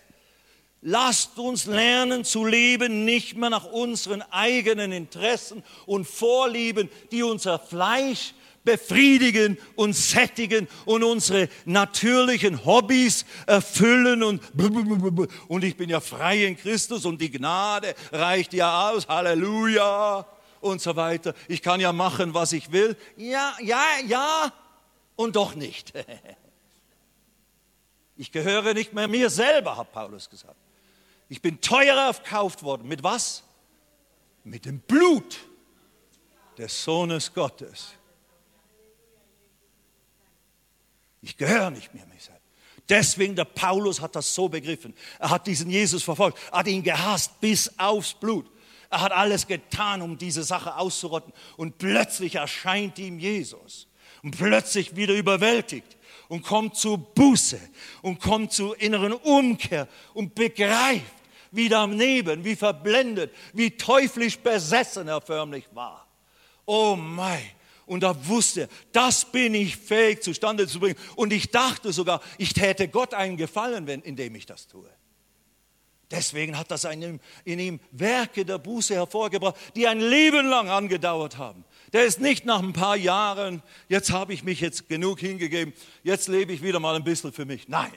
Lasst 0.80 1.38
uns 1.38 1.64
lernen 1.64 2.24
zu 2.24 2.44
leben, 2.44 3.04
nicht 3.04 3.36
mehr 3.36 3.48
nach 3.48 3.64
unseren 3.64 4.22
eigenen 4.22 4.92
Interessen 4.92 5.64
und 5.86 6.06
Vorlieben, 6.06 6.90
die 7.10 7.22
unser 7.22 7.58
Fleisch 7.58 8.34
befriedigen 8.64 9.58
und 9.76 9.94
sättigen 9.94 10.68
und 10.84 11.02
unsere 11.02 11.48
natürlichen 11.64 12.64
Hobbys 12.64 13.24
erfüllen 13.46 14.22
und 14.22 14.42
und 15.48 15.64
ich 15.64 15.76
bin 15.76 15.90
ja 15.90 16.00
frei 16.00 16.44
in 16.44 16.56
Christus 16.56 17.04
und 17.04 17.20
die 17.20 17.30
Gnade 17.30 17.94
reicht 18.12 18.52
ja 18.52 18.90
aus, 18.90 19.06
Halleluja 19.08 20.26
und 20.60 20.80
so 20.80 20.96
weiter. 20.96 21.34
Ich 21.48 21.62
kann 21.62 21.80
ja 21.80 21.92
machen, 21.92 22.32
was 22.34 22.52
ich 22.52 22.72
will. 22.72 22.96
Ja, 23.16 23.54
ja, 23.62 23.84
ja, 24.06 24.52
und 25.16 25.36
doch 25.36 25.54
nicht. 25.54 25.92
Ich 28.16 28.30
gehöre 28.30 28.74
nicht 28.74 28.92
mehr 28.92 29.08
mir 29.08 29.28
selber, 29.28 29.76
hat 29.76 29.90
Paulus 29.92 30.30
gesagt. 30.30 30.56
Ich 31.28 31.42
bin 31.42 31.60
teurer 31.60 32.06
erkauft 32.06 32.62
worden. 32.62 32.86
Mit 32.86 33.02
was? 33.02 33.42
Mit 34.44 34.66
dem 34.66 34.78
Blut 34.78 35.38
des 36.56 36.84
Sohnes 36.84 37.32
Gottes. 37.34 37.88
Ich 41.22 41.36
gehöre 41.36 41.70
nicht 41.70 41.94
mehr 41.94 42.06
mir 42.06 42.20
selbst. 42.20 42.42
Deswegen 42.88 43.34
der 43.34 43.46
Paulus 43.46 44.00
hat 44.00 44.14
das 44.14 44.34
so 44.34 44.48
begriffen. 44.48 44.94
Er 45.18 45.30
hat 45.30 45.46
diesen 45.46 45.70
Jesus 45.70 46.02
verfolgt, 46.02 46.38
hat 46.52 46.66
ihn 46.66 46.82
gehasst 46.82 47.40
bis 47.40 47.78
aufs 47.78 48.12
Blut. 48.12 48.48
Er 48.90 49.00
hat 49.00 49.10
alles 49.10 49.46
getan, 49.46 50.02
um 50.02 50.18
diese 50.18 50.44
Sache 50.44 50.76
auszurotten. 50.76 51.32
Und 51.56 51.78
plötzlich 51.78 52.34
erscheint 52.34 52.98
ihm 52.98 53.18
Jesus 53.18 53.88
und 54.22 54.36
plötzlich 54.36 54.96
wieder 54.96 55.14
überwältigt 55.14 55.96
und 56.28 56.42
kommt 56.42 56.76
zu 56.76 56.96
Buße 56.96 57.60
und 58.02 58.20
kommt 58.20 58.52
zu 58.52 58.72
inneren 58.74 59.12
Umkehr 59.12 59.88
und 60.14 60.34
begreift, 60.34 61.04
wie 61.50 61.68
daneben, 61.68 62.44
wie 62.44 62.56
verblendet, 62.56 63.32
wie 63.52 63.70
teuflisch 63.70 64.38
besessen 64.38 65.08
er 65.08 65.20
förmlich 65.20 65.64
war. 65.72 66.06
Oh 66.66 66.96
mein, 66.96 67.50
und 67.86 68.02
da 68.02 68.26
wusste 68.26 68.62
er, 68.62 68.68
das 68.92 69.24
bin 69.30 69.54
ich 69.54 69.76
fähig 69.76 70.22
zustande 70.22 70.66
zu 70.66 70.80
bringen. 70.80 70.96
Und 71.16 71.32
ich 71.32 71.50
dachte 71.50 71.92
sogar, 71.92 72.20
ich 72.38 72.54
täte 72.54 72.88
Gott 72.88 73.12
einen 73.14 73.36
Gefallen, 73.36 73.86
wenn, 73.86 74.00
indem 74.02 74.34
ich 74.34 74.46
das 74.46 74.66
tue. 74.66 74.88
Deswegen 76.10 76.56
hat 76.56 76.70
das 76.70 76.84
in 76.84 77.02
ihm, 77.02 77.20
in 77.44 77.58
ihm 77.58 77.80
Werke 77.90 78.44
der 78.44 78.58
Buße 78.58 78.94
hervorgebracht, 78.94 79.56
die 79.74 79.86
ein 79.86 80.00
Leben 80.00 80.46
lang 80.48 80.68
angedauert 80.68 81.38
haben. 81.38 81.64
Der 81.92 82.04
ist 82.04 82.20
nicht 82.20 82.44
nach 82.44 82.62
ein 82.62 82.72
paar 82.72 82.96
Jahren, 82.96 83.62
jetzt 83.88 84.10
habe 84.10 84.32
ich 84.32 84.42
mich 84.42 84.60
jetzt 84.60 84.88
genug 84.88 85.20
hingegeben, 85.20 85.74
jetzt 86.02 86.28
lebe 86.28 86.52
ich 86.52 86.62
wieder 86.62 86.80
mal 86.80 86.96
ein 86.96 87.04
bisschen 87.04 87.32
für 87.32 87.44
mich. 87.44 87.68
Nein, 87.68 87.92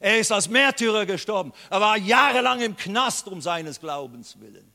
er 0.00 0.18
ist 0.18 0.32
als 0.32 0.48
Märtyrer 0.48 1.06
gestorben. 1.06 1.52
Er 1.68 1.80
war 1.80 1.96
jahrelang 1.96 2.60
im 2.60 2.76
Knast 2.76 3.28
um 3.28 3.40
seines 3.40 3.78
Glaubens 3.80 4.40
willen 4.40 4.72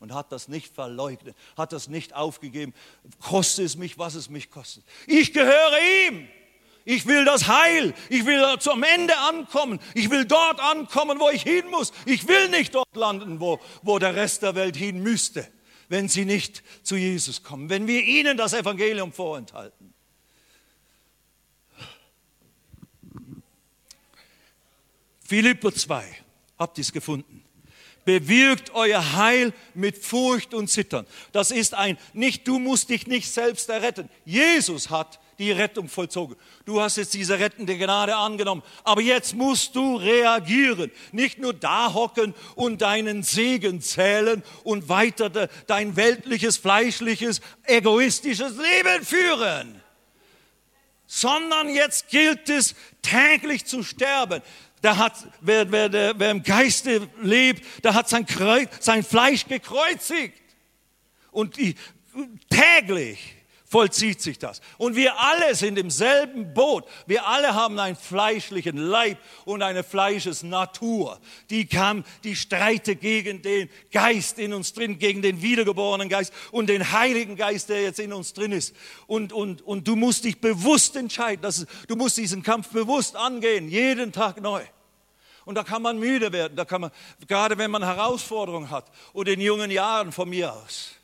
und 0.00 0.14
hat 0.14 0.32
das 0.32 0.48
nicht 0.48 0.74
verleugnet, 0.74 1.36
hat 1.56 1.72
das 1.72 1.88
nicht 1.88 2.14
aufgegeben. 2.14 2.72
Koste 3.20 3.62
es 3.62 3.76
mich, 3.76 3.98
was 3.98 4.14
es 4.14 4.30
mich 4.30 4.50
kostet. 4.50 4.84
Ich 5.06 5.32
gehöre 5.32 5.78
ihm. 6.08 6.28
Ich 6.84 7.04
will 7.04 7.26
das 7.26 7.48
Heil. 7.48 7.92
Ich 8.08 8.24
will 8.24 8.42
zum 8.60 8.82
Ende 8.82 9.14
ankommen. 9.18 9.78
Ich 9.92 10.08
will 10.08 10.24
dort 10.24 10.58
ankommen, 10.58 11.20
wo 11.20 11.28
ich 11.28 11.42
hin 11.42 11.66
muss. 11.70 11.92
Ich 12.06 12.26
will 12.26 12.48
nicht 12.48 12.74
dort 12.74 12.96
landen, 12.96 13.40
wo, 13.40 13.60
wo 13.82 13.98
der 13.98 14.14
Rest 14.14 14.42
der 14.42 14.54
Welt 14.54 14.74
hin 14.74 15.02
müsste 15.02 15.46
wenn 15.88 16.08
sie 16.08 16.24
nicht 16.24 16.62
zu 16.82 16.96
Jesus 16.96 17.42
kommen, 17.42 17.70
wenn 17.70 17.86
wir 17.86 18.02
ihnen 18.02 18.36
das 18.36 18.52
Evangelium 18.52 19.12
vorenthalten. 19.12 19.94
Philipper 25.24 25.74
2, 25.74 26.04
habt 26.58 26.78
ihr 26.78 26.82
es 26.82 26.92
gefunden? 26.92 27.44
Bewirkt 28.06 28.70
euer 28.70 29.12
Heil 29.12 29.52
mit 29.74 29.98
Furcht 29.98 30.54
und 30.54 30.68
Zittern. 30.68 31.06
Das 31.32 31.50
ist 31.50 31.74
ein, 31.74 31.98
nicht 32.14 32.48
du 32.48 32.58
musst 32.58 32.88
dich 32.88 33.06
nicht 33.06 33.30
selbst 33.30 33.68
erretten. 33.68 34.08
Jesus 34.24 34.88
hat 34.88 35.20
die 35.38 35.52
Rettung 35.52 35.88
vollzogen. 35.88 36.36
Du 36.64 36.80
hast 36.80 36.96
jetzt 36.96 37.14
diese 37.14 37.38
rettende 37.38 37.78
Gnade 37.78 38.16
angenommen, 38.16 38.62
aber 38.82 39.00
jetzt 39.00 39.34
musst 39.34 39.76
du 39.76 39.96
reagieren. 39.96 40.90
Nicht 41.12 41.38
nur 41.38 41.54
da 41.54 41.94
hocken 41.94 42.34
und 42.56 42.82
deinen 42.82 43.22
Segen 43.22 43.80
zählen 43.80 44.42
und 44.64 44.88
weiter 44.88 45.48
dein 45.66 45.96
weltliches, 45.96 46.56
fleischliches, 46.56 47.40
egoistisches 47.64 48.54
Leben 48.56 49.04
führen, 49.04 49.80
sondern 51.06 51.68
jetzt 51.68 52.08
gilt 52.08 52.48
es 52.48 52.74
täglich 53.02 53.64
zu 53.64 53.82
sterben. 53.82 54.42
Der 54.82 54.98
hat, 54.98 55.14
wer, 55.40 55.70
wer, 55.70 56.18
wer 56.18 56.30
im 56.30 56.42
Geiste 56.42 57.08
lebt, 57.22 57.84
der 57.84 57.94
hat 57.94 58.08
sein, 58.08 58.26
Kreuz, 58.26 58.68
sein 58.80 59.02
Fleisch 59.02 59.46
gekreuzigt. 59.46 60.40
Und 61.30 61.56
die, 61.56 61.74
täglich 62.50 63.37
vollzieht 63.68 64.20
sich 64.20 64.38
das. 64.38 64.60
Und 64.78 64.96
wir 64.96 65.20
alle 65.20 65.54
sind 65.54 65.78
im 65.78 65.90
selben 65.90 66.54
Boot. 66.54 66.84
Wir 67.06 67.26
alle 67.26 67.54
haben 67.54 67.78
einen 67.78 67.96
fleischlichen 67.96 68.78
Leib 68.78 69.18
und 69.44 69.62
eine 69.62 69.84
Fleischesnatur. 69.84 71.20
Die 71.50 71.66
kam, 71.66 72.04
die 72.24 72.34
streitet 72.34 73.00
gegen 73.00 73.42
den 73.42 73.68
Geist 73.92 74.38
in 74.38 74.54
uns 74.54 74.72
drin, 74.72 74.98
gegen 74.98 75.20
den 75.20 75.42
wiedergeborenen 75.42 76.08
Geist 76.08 76.32
und 76.50 76.68
den 76.68 76.92
Heiligen 76.92 77.36
Geist, 77.36 77.68
der 77.68 77.82
jetzt 77.82 78.00
in 78.00 78.12
uns 78.12 78.32
drin 78.32 78.52
ist. 78.52 78.74
Und, 79.06 79.32
und, 79.32 79.60
und 79.62 79.86
du 79.86 79.96
musst 79.96 80.24
dich 80.24 80.40
bewusst 80.40 80.96
entscheiden. 80.96 81.42
Das 81.42 81.58
ist, 81.58 81.68
du 81.88 81.96
musst 81.96 82.16
diesen 82.16 82.42
Kampf 82.42 82.68
bewusst 82.68 83.16
angehen, 83.16 83.68
jeden 83.68 84.12
Tag 84.12 84.40
neu. 84.40 84.62
Und 85.44 85.54
da 85.54 85.62
kann 85.62 85.82
man 85.82 85.98
müde 85.98 86.32
werden, 86.32 86.56
da 86.56 86.64
kann 86.64 86.82
man, 86.82 86.90
gerade 87.26 87.56
wenn 87.56 87.70
man 87.70 87.82
Herausforderungen 87.82 88.70
hat 88.70 88.90
oder 89.14 89.32
in 89.32 89.40
jungen 89.40 89.70
Jahren 89.70 90.12
von 90.12 90.28
mir 90.28 90.52
aus 90.52 90.97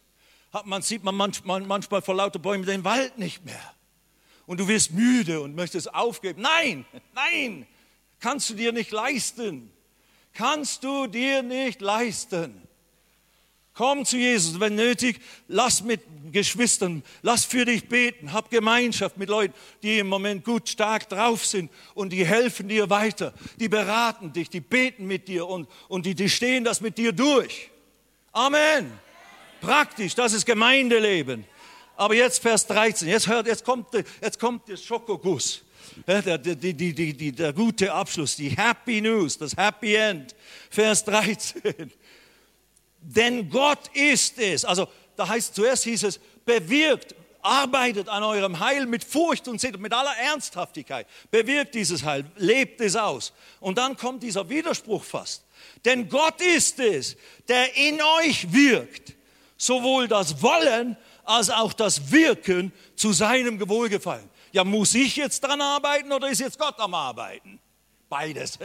hat 0.54 0.66
man, 0.66 0.82
sieht 0.82 1.02
man 1.02 1.16
manchmal, 1.16 1.60
manchmal 1.62 2.00
vor 2.00 2.14
lauter 2.14 2.38
Bäumen 2.38 2.64
den 2.64 2.84
Wald 2.84 3.18
nicht 3.18 3.44
mehr. 3.44 3.74
Und 4.46 4.60
du 4.60 4.68
wirst 4.68 4.92
müde 4.92 5.40
und 5.40 5.56
möchtest 5.56 5.92
aufgeben. 5.92 6.42
Nein, 6.42 6.84
nein, 7.14 7.66
kannst 8.20 8.50
du 8.50 8.54
dir 8.54 8.72
nicht 8.72 8.92
leisten. 8.92 9.70
Kannst 10.32 10.84
du 10.84 11.06
dir 11.08 11.42
nicht 11.42 11.80
leisten. 11.80 12.62
Komm 13.74 14.04
zu 14.04 14.16
Jesus, 14.16 14.60
wenn 14.60 14.76
nötig, 14.76 15.20
lass 15.48 15.82
mit 15.82 16.02
Geschwistern, 16.30 17.02
lass 17.22 17.44
für 17.44 17.64
dich 17.64 17.88
beten, 17.88 18.32
hab 18.32 18.48
Gemeinschaft 18.48 19.16
mit 19.16 19.28
Leuten, 19.28 19.54
die 19.82 19.98
im 19.98 20.06
Moment 20.06 20.44
gut 20.44 20.68
stark 20.68 21.08
drauf 21.08 21.44
sind 21.44 21.72
und 21.94 22.10
die 22.10 22.24
helfen 22.24 22.68
dir 22.68 22.88
weiter, 22.88 23.34
die 23.58 23.68
beraten 23.68 24.32
dich, 24.32 24.48
die 24.48 24.60
beten 24.60 25.06
mit 25.06 25.26
dir 25.26 25.48
und, 25.48 25.68
und 25.88 26.06
die, 26.06 26.14
die 26.14 26.28
stehen 26.28 26.62
das 26.62 26.80
mit 26.80 26.98
dir 26.98 27.12
durch. 27.12 27.70
Amen. 28.30 29.03
Praktisch, 29.64 30.14
das 30.14 30.34
ist 30.34 30.44
Gemeindeleben. 30.44 31.46
Aber 31.96 32.14
jetzt 32.14 32.42
Vers 32.42 32.66
13, 32.66 33.08
jetzt 33.08 33.26
hört, 33.26 33.46
jetzt 33.46 33.64
kommt, 33.64 33.86
jetzt 34.20 34.38
kommt 34.38 34.68
der 34.68 34.76
Schokoguss. 34.76 35.62
Der, 36.06 36.36
die, 36.38 36.74
die, 36.74 37.14
die, 37.14 37.32
der 37.32 37.52
gute 37.54 37.90
Abschluss, 37.90 38.36
die 38.36 38.50
Happy 38.50 39.00
News, 39.00 39.38
das 39.38 39.56
Happy 39.56 39.94
End. 39.94 40.34
Vers 40.68 41.04
13. 41.04 41.90
Denn 43.00 43.48
Gott 43.48 43.88
ist 43.94 44.38
es. 44.38 44.66
Also 44.66 44.86
da 45.16 45.28
heißt 45.28 45.54
zuerst 45.54 45.84
hieß 45.84 46.02
es, 46.04 46.20
bewirkt, 46.44 47.14
arbeitet 47.40 48.10
an 48.10 48.22
eurem 48.22 48.60
Heil 48.60 48.84
mit 48.84 49.02
Furcht 49.02 49.48
und 49.48 49.62
Sitte, 49.62 49.78
mit 49.78 49.94
aller 49.94 50.16
Ernsthaftigkeit. 50.16 51.06
Bewirkt 51.30 51.74
dieses 51.74 52.04
Heil, 52.04 52.26
lebt 52.36 52.82
es 52.82 52.96
aus. 52.96 53.32
Und 53.60 53.78
dann 53.78 53.96
kommt 53.96 54.22
dieser 54.22 54.48
Widerspruch 54.50 55.04
fast. 55.04 55.44
Denn 55.86 56.08
Gott 56.10 56.40
ist 56.40 56.80
es, 56.80 57.16
der 57.48 57.74
in 57.76 58.00
euch 58.20 58.52
wirkt, 58.52 59.13
sowohl 59.64 60.08
das 60.08 60.42
Wollen 60.42 60.96
als 61.24 61.50
auch 61.50 61.72
das 61.72 62.10
Wirken 62.12 62.72
zu 62.96 63.12
seinem 63.12 63.66
Wohlgefallen. 63.68 64.28
Ja, 64.52 64.64
muss 64.64 64.94
ich 64.94 65.16
jetzt 65.16 65.40
dran 65.40 65.60
arbeiten 65.60 66.12
oder 66.12 66.28
ist 66.28 66.40
jetzt 66.40 66.58
Gott 66.58 66.78
am 66.78 66.94
Arbeiten? 66.94 67.58
Beides. 68.08 68.58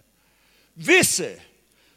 Wisse, 0.74 1.38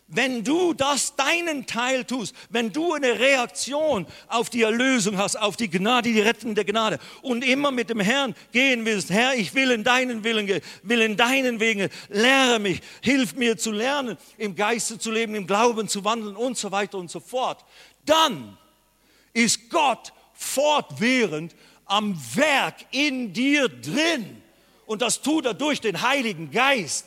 wenn 0.08 0.44
du 0.44 0.74
das 0.74 1.16
deinen 1.16 1.66
Teil 1.66 2.06
tust, 2.06 2.36
wenn 2.50 2.72
du 2.72 2.94
eine 2.94 3.18
Reaktion 3.20 4.06
auf 4.28 4.52
die 4.52 4.62
Erlösung 4.62 5.18
hast, 5.18 5.36
auf 5.36 5.58
die 5.58 5.70
Gnade, 5.70 6.14
die 6.14 6.22
rettende 6.22 6.64
Gnade 6.64 7.00
und 7.24 7.44
immer 7.44 7.72
mit 7.72 7.90
dem 7.90 8.00
Herrn 8.00 8.36
gehen 8.52 8.86
willst, 8.86 9.10
Herr, 9.10 9.34
ich 9.34 9.56
will 9.56 9.72
in 9.72 9.84
deinen 9.84 10.24
Willen 10.24 10.62
will 10.84 11.02
in 11.02 11.18
deinen 11.18 11.60
Wegen, 11.60 11.90
lehre 12.10 12.60
mich, 12.60 12.82
hilf 13.02 13.34
mir 13.34 13.58
zu 13.58 13.72
lernen, 13.72 14.18
im 14.38 14.56
Geiste 14.56 15.00
zu 15.00 15.10
leben, 15.10 15.34
im 15.34 15.48
Glauben 15.48 15.88
zu 15.88 16.04
wandeln 16.06 16.36
und 16.36 16.56
so 16.56 16.72
weiter 16.72 17.00
und 17.00 17.10
so 17.10 17.20
fort, 17.20 17.66
dann 18.06 18.58
ist 19.34 19.70
Gott 19.70 20.14
fortwährend 20.34 21.56
am 21.86 22.20
Werk 22.36 22.86
in 22.92 23.34
dir 23.34 23.70
drin. 23.70 24.42
Und 24.86 25.02
das 25.02 25.22
tut 25.22 25.46
er 25.46 25.54
durch 25.54 25.82
den 25.82 26.02
Heiligen 26.02 26.52
Geist. 26.52 27.06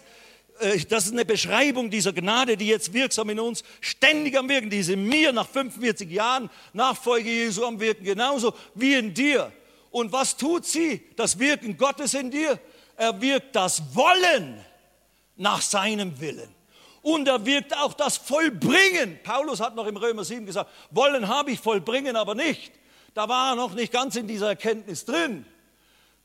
Äh, 0.61 0.79
das 0.89 1.07
ist 1.07 1.13
eine 1.13 1.25
Beschreibung 1.25 1.91
dieser 1.91 2.13
Gnade, 2.13 2.57
die 2.57 2.67
jetzt 2.67 2.93
wirksam 2.93 3.31
in 3.31 3.41
uns 3.41 3.63
ständig 3.81 4.37
am 4.37 4.49
Wirken, 4.49 4.71
die 4.71 4.79
ist 4.79 4.89
in 4.89 5.05
mir 5.05 5.33
nach 5.33 5.49
45 5.49 6.11
Jahren 6.11 6.51
Nachfolge 6.73 7.31
Jesu 7.31 7.65
am 7.65 7.81
Wirken, 7.81 8.05
genauso 8.05 8.55
wie 8.75 8.95
in 8.95 9.15
dir. 9.15 9.53
Und 9.91 10.13
was 10.13 10.37
tut 10.37 10.67
sie? 10.67 11.03
Das 11.17 11.39
Wirken 11.39 11.77
Gottes 11.77 12.15
in 12.15 12.31
dir. 12.31 12.59
Er 12.97 13.21
wirkt 13.21 13.55
das 13.57 13.95
Wollen 13.95 14.65
nach 15.37 15.63
seinem 15.63 16.21
Willen. 16.21 16.58
Und 17.03 17.29
er 17.29 17.45
wirkt 17.47 17.77
auch 17.77 17.95
das 17.95 18.17
Vollbringen. 18.17 19.19
Paulus 19.23 19.61
hat 19.61 19.75
noch 19.75 19.87
im 19.87 19.97
Römer 19.97 20.25
7 20.25 20.47
gesagt, 20.47 20.71
Wollen 20.91 21.29
habe 21.29 21.51
ich, 21.51 21.61
vollbringen 21.61 22.17
aber 22.17 22.35
nicht. 22.35 22.73
Da 23.15 23.29
war 23.29 23.53
er 23.53 23.57
noch 23.57 23.75
nicht 23.75 23.93
ganz 23.93 24.17
in 24.17 24.27
dieser 24.27 24.49
Erkenntnis 24.49 25.05
drin. 25.05 25.45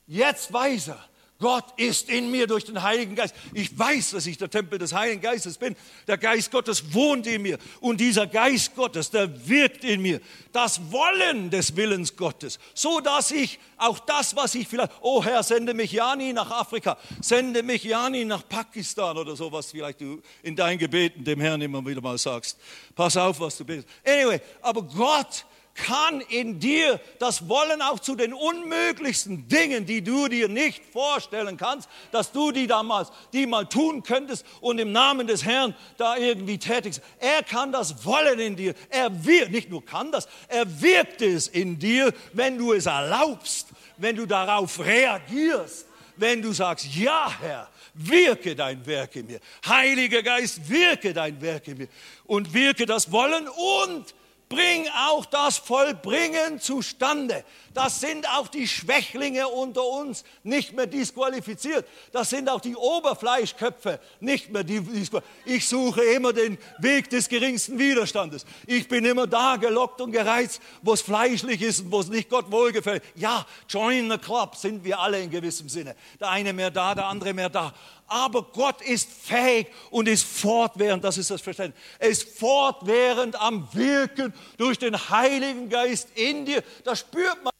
Jetzt 0.06 0.52
weiß 0.52 0.88
er, 0.88 1.04
Gott 1.44 1.74
ist 1.76 2.08
in 2.08 2.30
mir 2.30 2.46
durch 2.46 2.64
den 2.64 2.82
Heiligen 2.82 3.14
Geist. 3.14 3.34
Ich 3.52 3.78
weiß, 3.78 4.12
dass 4.12 4.26
ich 4.26 4.38
der 4.38 4.48
Tempel 4.48 4.78
des 4.78 4.94
Heiligen 4.94 5.20
Geistes 5.20 5.58
bin. 5.58 5.76
Der 6.06 6.16
Geist 6.16 6.50
Gottes 6.50 6.94
wohnt 6.94 7.26
in 7.26 7.42
mir. 7.42 7.58
Und 7.80 8.00
dieser 8.00 8.26
Geist 8.26 8.74
Gottes, 8.74 9.10
der 9.10 9.46
wirkt 9.46 9.84
in 9.84 10.00
mir. 10.00 10.22
Das 10.52 10.90
Wollen 10.90 11.50
des 11.50 11.76
Willens 11.76 12.16
Gottes. 12.16 12.58
So 12.72 12.98
dass 13.00 13.30
ich 13.30 13.58
auch 13.76 13.98
das, 13.98 14.34
was 14.34 14.54
ich 14.54 14.66
vielleicht, 14.66 14.92
oh 15.02 15.22
Herr, 15.22 15.42
sende 15.42 15.74
mich 15.74 15.92
ja 15.92 16.16
nie 16.16 16.32
nach 16.32 16.50
Afrika. 16.50 16.96
Sende 17.20 17.62
mich 17.62 17.84
ja 17.84 18.08
nie 18.08 18.24
nach 18.24 18.48
Pakistan 18.48 19.18
oder 19.18 19.36
so, 19.36 19.52
was 19.52 19.70
vielleicht 19.70 20.00
du 20.00 20.22
in 20.42 20.56
deinen 20.56 20.78
Gebeten 20.78 21.24
dem 21.24 21.42
Herrn 21.42 21.60
immer 21.60 21.84
wieder 21.84 22.00
mal 22.00 22.16
sagst. 22.16 22.56
Pass 22.94 23.18
auf, 23.18 23.38
was 23.38 23.58
du 23.58 23.66
bist. 23.66 23.86
Anyway, 24.02 24.40
aber 24.62 24.80
Gott 24.80 25.44
kann 25.74 26.20
in 26.20 26.60
dir 26.60 27.00
das 27.18 27.48
Wollen 27.48 27.82
auch 27.82 27.98
zu 27.98 28.14
den 28.14 28.32
unmöglichsten 28.32 29.48
Dingen, 29.48 29.86
die 29.86 30.02
du 30.02 30.28
dir 30.28 30.48
nicht 30.48 30.82
vorstellen 30.92 31.56
kannst, 31.56 31.88
dass 32.12 32.32
du 32.32 32.52
die 32.52 32.66
damals, 32.66 33.10
die 33.32 33.46
mal 33.46 33.66
tun 33.66 34.02
könntest 34.02 34.46
und 34.60 34.78
im 34.78 34.92
Namen 34.92 35.26
des 35.26 35.44
Herrn 35.44 35.74
da 35.96 36.16
irgendwie 36.16 36.58
tätig 36.58 36.94
sind. 36.94 37.04
Er 37.18 37.42
kann 37.42 37.72
das 37.72 38.04
Wollen 38.04 38.38
in 38.38 38.56
dir. 38.56 38.74
Er 38.88 39.24
wirkt, 39.24 39.50
nicht 39.50 39.70
nur 39.70 39.84
kann 39.84 40.12
das, 40.12 40.28
er 40.48 40.80
wirkt 40.80 41.22
es 41.22 41.48
in 41.48 41.78
dir, 41.78 42.12
wenn 42.32 42.56
du 42.56 42.72
es 42.72 42.86
erlaubst, 42.86 43.68
wenn 43.96 44.16
du 44.16 44.26
darauf 44.26 44.78
reagierst, 44.78 45.86
wenn 46.16 46.40
du 46.40 46.52
sagst, 46.52 46.86
ja 46.94 47.32
Herr, 47.40 47.68
wirke 47.94 48.54
dein 48.54 48.84
Werk 48.86 49.16
in 49.16 49.26
mir. 49.26 49.40
Heiliger 49.66 50.22
Geist, 50.22 50.68
wirke 50.68 51.12
dein 51.12 51.40
Werk 51.40 51.66
in 51.66 51.78
mir 51.78 51.88
und 52.26 52.54
wirke 52.54 52.86
das 52.86 53.10
Wollen 53.10 53.48
und 53.48 54.14
bring 54.54 54.86
auch 55.08 55.26
das 55.26 55.58
Vollbringen 55.58 56.60
zustande. 56.60 57.44
Das 57.72 58.00
sind 58.00 58.28
auch 58.28 58.46
die 58.46 58.68
Schwächlinge 58.68 59.48
unter 59.48 59.84
uns 59.84 60.24
nicht 60.44 60.74
mehr 60.74 60.86
disqualifiziert. 60.86 61.84
Das 62.12 62.30
sind 62.30 62.48
auch 62.48 62.60
die 62.60 62.76
Oberfleischköpfe 62.76 63.98
nicht 64.20 64.50
mehr 64.50 64.62
disqualifiziert. 64.62 65.24
Ich 65.44 65.68
suche 65.68 66.02
immer 66.02 66.32
den 66.32 66.56
Weg 66.78 67.10
des 67.10 67.28
geringsten 67.28 67.78
Widerstandes. 67.78 68.46
Ich 68.66 68.86
bin 68.86 69.04
immer 69.04 69.26
da 69.26 69.56
gelockt 69.56 70.00
und 70.00 70.12
gereizt, 70.12 70.62
wo 70.82 70.92
es 70.92 71.02
fleischlich 71.02 71.60
ist 71.62 71.80
und 71.80 71.90
wo 71.90 72.00
es 72.00 72.08
nicht 72.08 72.30
Gott 72.30 72.50
wohlgefällt. 72.52 73.02
Ja, 73.16 73.44
join 73.68 74.08
the 74.08 74.18
club 74.18 74.54
sind 74.54 74.84
wir 74.84 75.00
alle 75.00 75.20
in 75.20 75.30
gewissem 75.30 75.68
Sinne. 75.68 75.96
Der 76.20 76.30
eine 76.30 76.52
mehr 76.52 76.70
da, 76.70 76.94
der 76.94 77.06
andere 77.06 77.34
mehr 77.34 77.48
da 77.48 77.74
aber 78.06 78.42
Gott 78.42 78.80
ist 78.82 79.10
fähig 79.10 79.68
und 79.90 80.08
ist 80.08 80.24
fortwährend, 80.24 81.02
das 81.04 81.18
ist 81.18 81.30
das 81.30 81.40
Verständnis, 81.40 81.82
er 81.98 82.08
ist 82.08 82.38
fortwährend 82.38 83.40
am 83.40 83.68
Wirken 83.72 84.32
durch 84.56 84.78
den 84.78 84.96
Heiligen 85.08 85.68
Geist 85.68 86.08
in 86.14 86.44
dir. 86.44 86.62
Das 86.84 87.00
spürt 87.00 87.38
man. 87.42 87.52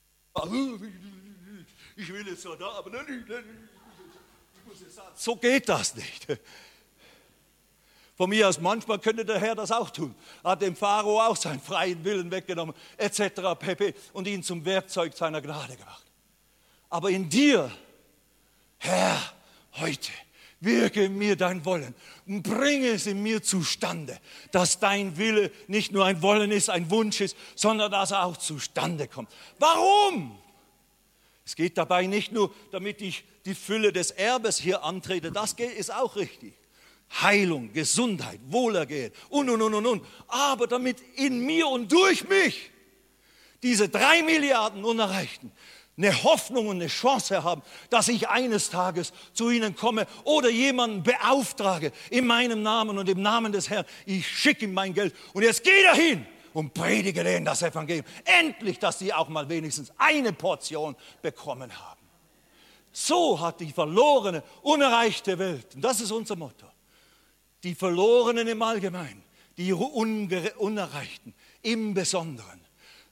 Ich 1.97 2.13
will 2.13 2.27
jetzt 2.27 2.45
ja 2.45 2.57
da, 2.57 2.69
aber 2.73 2.91
so 5.15 5.37
geht 5.37 5.69
das 5.69 5.95
nicht. 5.95 6.27
Von 8.17 8.31
mir 8.31 8.49
aus 8.49 8.61
manchmal 8.61 9.01
könnte 9.01 9.25
der 9.25 9.41
Herr 9.41 9.55
das 9.57 9.73
auch 9.73 9.91
tun. 9.91 10.15
Hat 10.45 10.63
dem 10.63 10.77
Pharao 10.77 11.21
auch 11.21 11.37
seinen 11.37 11.61
freien 11.61 12.05
Willen 12.05 12.31
weggenommen, 12.31 12.75
etc. 12.97 13.59
pp. 13.59 13.95
und 14.13 14.29
ihn 14.29 14.43
zum 14.43 14.65
Werkzeug 14.65 15.17
seiner 15.17 15.41
Gnade 15.41 15.77
gemacht. 15.77 16.05
Aber 16.91 17.11
in 17.11 17.29
dir, 17.29 17.73
Herr, 18.79 19.21
heute 19.73 20.13
wirke 20.65 21.09
mir 21.09 21.37
dein 21.37 21.65
Wollen 21.65 21.95
und 22.27 22.43
bringe 22.43 22.89
es 22.89 23.07
in 23.07 23.23
mir 23.23 23.43
zustande, 23.43 24.19
dass 24.51 24.79
dein 24.79 25.17
Wille 25.17 25.51
nicht 25.67 25.93
nur 25.93 26.05
ein 26.05 26.23
Wollen 26.23 26.51
ist, 26.51 26.71
ein 26.71 26.91
Wunsch 26.91 27.21
ist, 27.21 27.37
sondern 27.55 27.91
dass 27.91 28.11
er 28.11 28.25
auch 28.25 28.37
zustande 28.37 29.09
kommt. 29.09 29.31
Warum? 29.59 30.39
Es 31.45 31.57
geht 31.57 31.77
dabei 31.77 32.07
nicht 32.07 32.33
nur, 32.33 32.55
damit 32.73 33.03
ich 33.03 33.25
die 33.45 33.55
Fülle 33.55 33.93
des 33.93 34.11
Erbes 34.11 34.59
hier 34.59 34.83
antrete, 34.83 35.31
das 35.31 35.53
ist 35.53 35.93
auch 35.93 36.17
richtig. 36.17 36.55
Heilung, 37.23 37.73
Gesundheit, 37.73 38.41
Wohlergehen 38.47 39.13
und, 39.29 39.49
und, 39.51 39.63
und, 39.63 39.75
und, 39.75 39.87
und. 39.87 40.07
Aber 40.29 40.67
damit 40.67 40.97
in 41.17 41.45
mir 41.45 41.69
und 41.69 41.93
durch 41.93 42.27
mich 42.29 42.71
diese 43.63 43.89
drei 43.89 44.23
Milliarden 44.23 44.85
Unerreichten 44.85 45.53
eine 45.97 46.25
Hoffnung 46.25 46.69
und 46.69 46.77
eine 46.77 46.89
Chance 46.89 47.45
haben, 47.45 47.63
dass 47.91 48.09
ich 48.09 48.29
eines 48.29 48.71
Tages 48.71 49.13
zu 49.33 49.51
ihnen 49.51 49.77
komme 49.77 50.07
oder 50.25 50.51
jemanden 50.51 51.03
beauftrage 51.03 51.93
in 52.11 52.27
meinem 52.27 52.63
Namen 52.63 52.99
und 52.99 53.09
im 53.09 53.23
Namen 53.23 53.53
des 53.53 53.71
Herrn. 53.71 53.85
Ich 54.07 54.27
schicke 54.27 54.65
ihm 54.65 54.75
mein 54.75 54.93
Geld 54.93 55.15
und 55.33 55.43
jetzt 55.43 55.63
geh 55.63 55.83
dahin 55.85 56.27
und 56.53 56.75
predige 56.75 57.23
denen 57.23 57.45
das 57.45 57.63
Evangelium. 57.63 58.07
Endlich, 58.25 58.79
dass 58.79 58.99
sie 58.99 59.13
auch 59.13 59.29
mal 59.29 59.49
wenigstens 59.49 59.93
eine 59.99 60.33
Portion 60.33 60.97
bekommen 61.23 61.71
haben. 61.71 62.01
So 62.93 63.41
hat 63.41 63.61
die 63.61 63.73
verlorene, 63.73 64.43
unerreichte 64.63 65.39
Welt, 65.39 65.75
und 65.75 65.83
das 65.83 66.01
ist 66.01 66.13
unser 66.13 66.37
Motto, 66.37 66.67
die 67.63 67.75
Verlorenen 67.75 68.47
im 68.47 68.63
Allgemeinen, 68.63 69.23
die 69.57 69.73
Unerreichten 69.73 71.35
im 71.63 71.95
Besonderen 71.95 72.61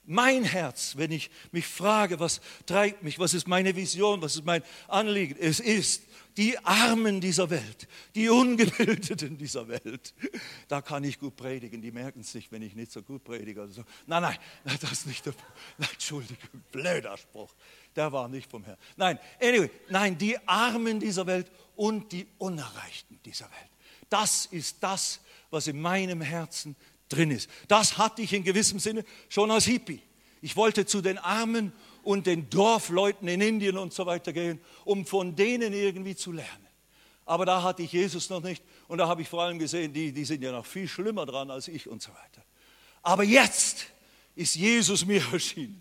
mein 0.04 0.44
Herz, 0.44 0.96
wenn 0.96 1.12
ich 1.12 1.30
mich 1.52 1.66
frage, 1.66 2.18
was 2.18 2.40
treibt 2.66 3.02
mich, 3.02 3.18
was 3.18 3.34
ist 3.34 3.46
meine 3.46 3.76
Vision, 3.76 4.20
was 4.20 4.34
ist 4.34 4.44
mein 4.44 4.62
Anliegen, 4.88 5.36
es 5.38 5.60
ist 5.60 6.02
die 6.36 6.58
Armen 6.64 7.20
dieser 7.20 7.50
Welt, 7.50 7.86
die 8.14 8.28
Ungebildeten 8.28 9.36
dieser 9.36 9.68
Welt. 9.68 10.14
Da 10.68 10.80
kann 10.80 11.04
ich 11.04 11.18
gut 11.18 11.36
predigen, 11.36 11.82
die 11.82 11.90
merken 11.90 12.20
es 12.20 12.34
nicht, 12.34 12.50
wenn 12.50 12.62
ich 12.62 12.74
nicht 12.74 12.90
so 12.90 13.02
gut 13.02 13.22
predige. 13.22 13.62
Oder 13.62 13.72
so. 13.72 13.84
Nein, 14.06 14.22
nein, 14.64 14.78
das 14.80 14.92
ist 14.92 15.06
nicht 15.06 15.26
der, 15.26 15.34
nein, 15.78 15.88
Entschuldigung, 15.92 16.62
blöder 16.70 17.16
Spruch, 17.16 17.54
der 17.94 18.10
war 18.12 18.28
nicht 18.28 18.50
vom 18.50 18.64
Herrn. 18.64 18.78
Nein, 18.96 19.18
anyway, 19.40 19.70
nein, 19.90 20.16
die 20.16 20.36
Armen 20.48 21.00
dieser 21.00 21.26
Welt 21.26 21.50
und 21.76 22.10
die 22.12 22.26
Unerreichten 22.38 23.20
dieser 23.24 23.46
Welt. 23.46 23.70
Das 24.08 24.46
ist 24.46 24.82
das, 24.82 25.20
was 25.50 25.66
in 25.66 25.80
meinem 25.80 26.22
Herzen 26.22 26.76
drin 27.12 27.30
ist. 27.30 27.48
Das 27.68 27.98
hatte 27.98 28.22
ich 28.22 28.32
in 28.32 28.44
gewissem 28.44 28.78
Sinne 28.78 29.04
schon 29.28 29.50
als 29.50 29.64
Hippie. 29.64 30.00
Ich 30.40 30.56
wollte 30.56 30.86
zu 30.86 31.00
den 31.00 31.18
Armen 31.18 31.72
und 32.02 32.26
den 32.26 32.50
Dorfleuten 32.50 33.28
in 33.28 33.40
Indien 33.40 33.78
und 33.78 33.92
so 33.92 34.06
weiter 34.06 34.32
gehen, 34.32 34.60
um 34.84 35.06
von 35.06 35.36
denen 35.36 35.72
irgendwie 35.72 36.16
zu 36.16 36.32
lernen. 36.32 36.66
Aber 37.24 37.46
da 37.46 37.62
hatte 37.62 37.82
ich 37.82 37.92
Jesus 37.92 38.28
noch 38.30 38.42
nicht 38.42 38.62
und 38.88 38.98
da 38.98 39.06
habe 39.06 39.22
ich 39.22 39.28
vor 39.28 39.42
allem 39.42 39.58
gesehen, 39.58 39.92
die, 39.92 40.12
die 40.12 40.24
sind 40.24 40.42
ja 40.42 40.50
noch 40.50 40.66
viel 40.66 40.88
schlimmer 40.88 41.24
dran 41.24 41.50
als 41.50 41.68
ich 41.68 41.88
und 41.88 42.02
so 42.02 42.10
weiter. 42.10 42.44
Aber 43.02 43.22
jetzt 43.22 43.86
ist 44.34 44.56
Jesus 44.56 45.06
mir 45.06 45.22
erschienen. 45.32 45.80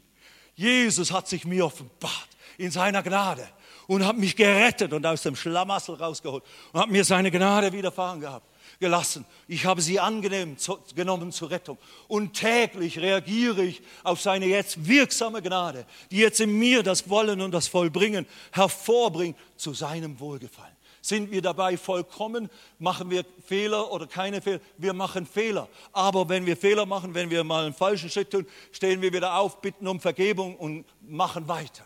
Jesus 0.55 1.11
hat 1.11 1.27
sich 1.27 1.45
mir 1.45 1.65
offenbart 1.65 2.27
in 2.57 2.69
seiner 2.69 3.01
Gnade 3.01 3.47
und 3.87 4.05
hat 4.05 4.17
mich 4.17 4.35
gerettet 4.35 4.93
und 4.93 5.05
aus 5.05 5.23
dem 5.23 5.35
Schlamassel 5.35 5.95
rausgeholt 5.95 6.43
und 6.71 6.79
hat 6.79 6.89
mir 6.89 7.03
seine 7.03 7.31
Gnade 7.31 7.73
widerfahren 7.73 8.19
gehabt 8.19 8.50
gelassen. 8.81 9.25
Ich 9.47 9.65
habe 9.65 9.81
sie 9.81 10.01
angenommen 10.01 10.57
zur 10.57 11.49
Rettung. 11.49 11.77
Und 12.09 12.33
täglich 12.33 12.99
reagiere 12.99 13.63
ich 13.63 13.81
auf 14.03 14.19
seine 14.19 14.47
jetzt 14.47 14.85
wirksame 14.85 15.41
Gnade, 15.41 15.85
die 16.09 16.17
jetzt 16.17 16.41
in 16.41 16.51
mir 16.59 16.83
das 16.83 17.09
Wollen 17.09 17.39
und 17.39 17.51
das 17.51 17.69
Vollbringen 17.69 18.25
hervorbringt 18.51 19.37
zu 19.55 19.73
seinem 19.73 20.19
Wohlgefallen. 20.19 20.75
Sind 21.01 21.31
wir 21.31 21.41
dabei 21.41 21.77
vollkommen? 21.77 22.49
Machen 22.77 23.09
wir 23.09 23.25
Fehler 23.45 23.91
oder 23.91 24.05
keine 24.05 24.41
Fehler? 24.41 24.59
Wir 24.77 24.93
machen 24.93 25.25
Fehler. 25.25 25.67
Aber 25.93 26.27
wenn 26.27 26.45
wir 26.45 26.57
Fehler 26.57 26.85
machen, 26.85 27.13
wenn 27.13 27.29
wir 27.29 27.43
mal 27.43 27.65
einen 27.65 27.73
falschen 27.73 28.09
Schritt 28.09 28.31
tun, 28.31 28.45
stehen 28.71 29.01
wir 29.01 29.13
wieder 29.13 29.35
auf, 29.35 29.61
bitten 29.61 29.87
um 29.87 29.99
Vergebung 29.99 30.55
und 30.57 30.85
machen 31.01 31.47
weiter. 31.47 31.85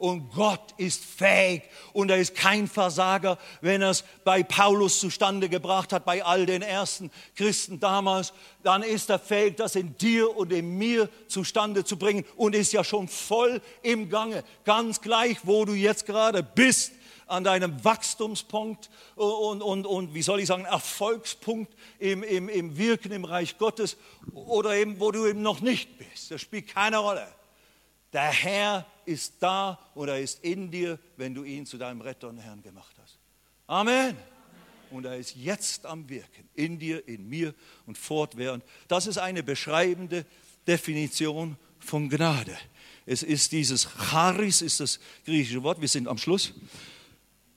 Und 0.00 0.32
Gott 0.32 0.72
ist 0.78 1.04
fähig 1.04 1.64
und 1.92 2.10
er 2.10 2.16
ist 2.16 2.34
kein 2.34 2.68
Versager, 2.68 3.36
wenn 3.60 3.82
er 3.82 3.90
es 3.90 4.02
bei 4.24 4.42
Paulus 4.42 4.98
zustande 4.98 5.50
gebracht 5.50 5.92
hat, 5.92 6.06
bei 6.06 6.24
all 6.24 6.46
den 6.46 6.62
ersten 6.62 7.10
Christen 7.36 7.80
damals, 7.80 8.32
dann 8.62 8.82
ist 8.82 9.10
er 9.10 9.18
fähig, 9.18 9.58
das 9.58 9.76
in 9.76 9.98
dir 9.98 10.34
und 10.34 10.54
in 10.54 10.78
mir 10.78 11.10
zustande 11.28 11.84
zu 11.84 11.98
bringen 11.98 12.24
und 12.36 12.54
ist 12.54 12.72
ja 12.72 12.82
schon 12.82 13.08
voll 13.08 13.60
im 13.82 14.08
Gange. 14.08 14.42
Ganz 14.64 15.02
gleich, 15.02 15.36
wo 15.42 15.66
du 15.66 15.74
jetzt 15.74 16.06
gerade 16.06 16.42
bist, 16.42 16.92
an 17.26 17.44
deinem 17.44 17.84
Wachstumspunkt 17.84 18.88
und, 19.16 19.60
und, 19.60 19.86
und 19.86 20.14
wie 20.14 20.22
soll 20.22 20.40
ich 20.40 20.46
sagen, 20.46 20.64
Erfolgspunkt 20.64 21.74
im, 21.98 22.22
im, 22.22 22.48
im 22.48 22.78
Wirken 22.78 23.12
im 23.12 23.26
Reich 23.26 23.58
Gottes 23.58 23.98
oder 24.32 24.74
eben, 24.76 24.98
wo 24.98 25.10
du 25.10 25.26
eben 25.26 25.42
noch 25.42 25.60
nicht 25.60 25.98
bist. 25.98 26.30
Das 26.30 26.40
spielt 26.40 26.68
keine 26.68 26.96
Rolle. 26.96 27.28
Der 28.14 28.22
Herr 28.22 28.86
ist 29.10 29.34
da 29.40 29.78
und 29.94 30.08
er 30.08 30.20
ist 30.20 30.44
in 30.44 30.70
dir, 30.70 30.98
wenn 31.16 31.34
du 31.34 31.42
ihn 31.42 31.66
zu 31.66 31.76
deinem 31.76 32.00
Retter 32.00 32.28
und 32.28 32.38
Herrn 32.38 32.62
gemacht 32.62 32.94
hast. 33.02 33.18
Amen. 33.66 34.16
Und 34.90 35.04
er 35.04 35.16
ist 35.16 35.36
jetzt 35.36 35.84
am 35.84 36.08
Wirken, 36.08 36.48
in 36.54 36.78
dir, 36.78 37.06
in 37.06 37.28
mir 37.28 37.54
und 37.86 37.98
fortwährend. 37.98 38.64
Das 38.88 39.06
ist 39.06 39.18
eine 39.18 39.42
beschreibende 39.42 40.24
Definition 40.66 41.56
von 41.80 42.08
Gnade. 42.08 42.56
Es 43.04 43.22
ist 43.22 43.52
dieses 43.52 43.88
Charis, 44.10 44.62
ist 44.62 44.78
das 44.80 45.00
griechische 45.24 45.62
Wort, 45.62 45.80
wir 45.80 45.88
sind 45.88 46.06
am 46.06 46.18
Schluss. 46.18 46.52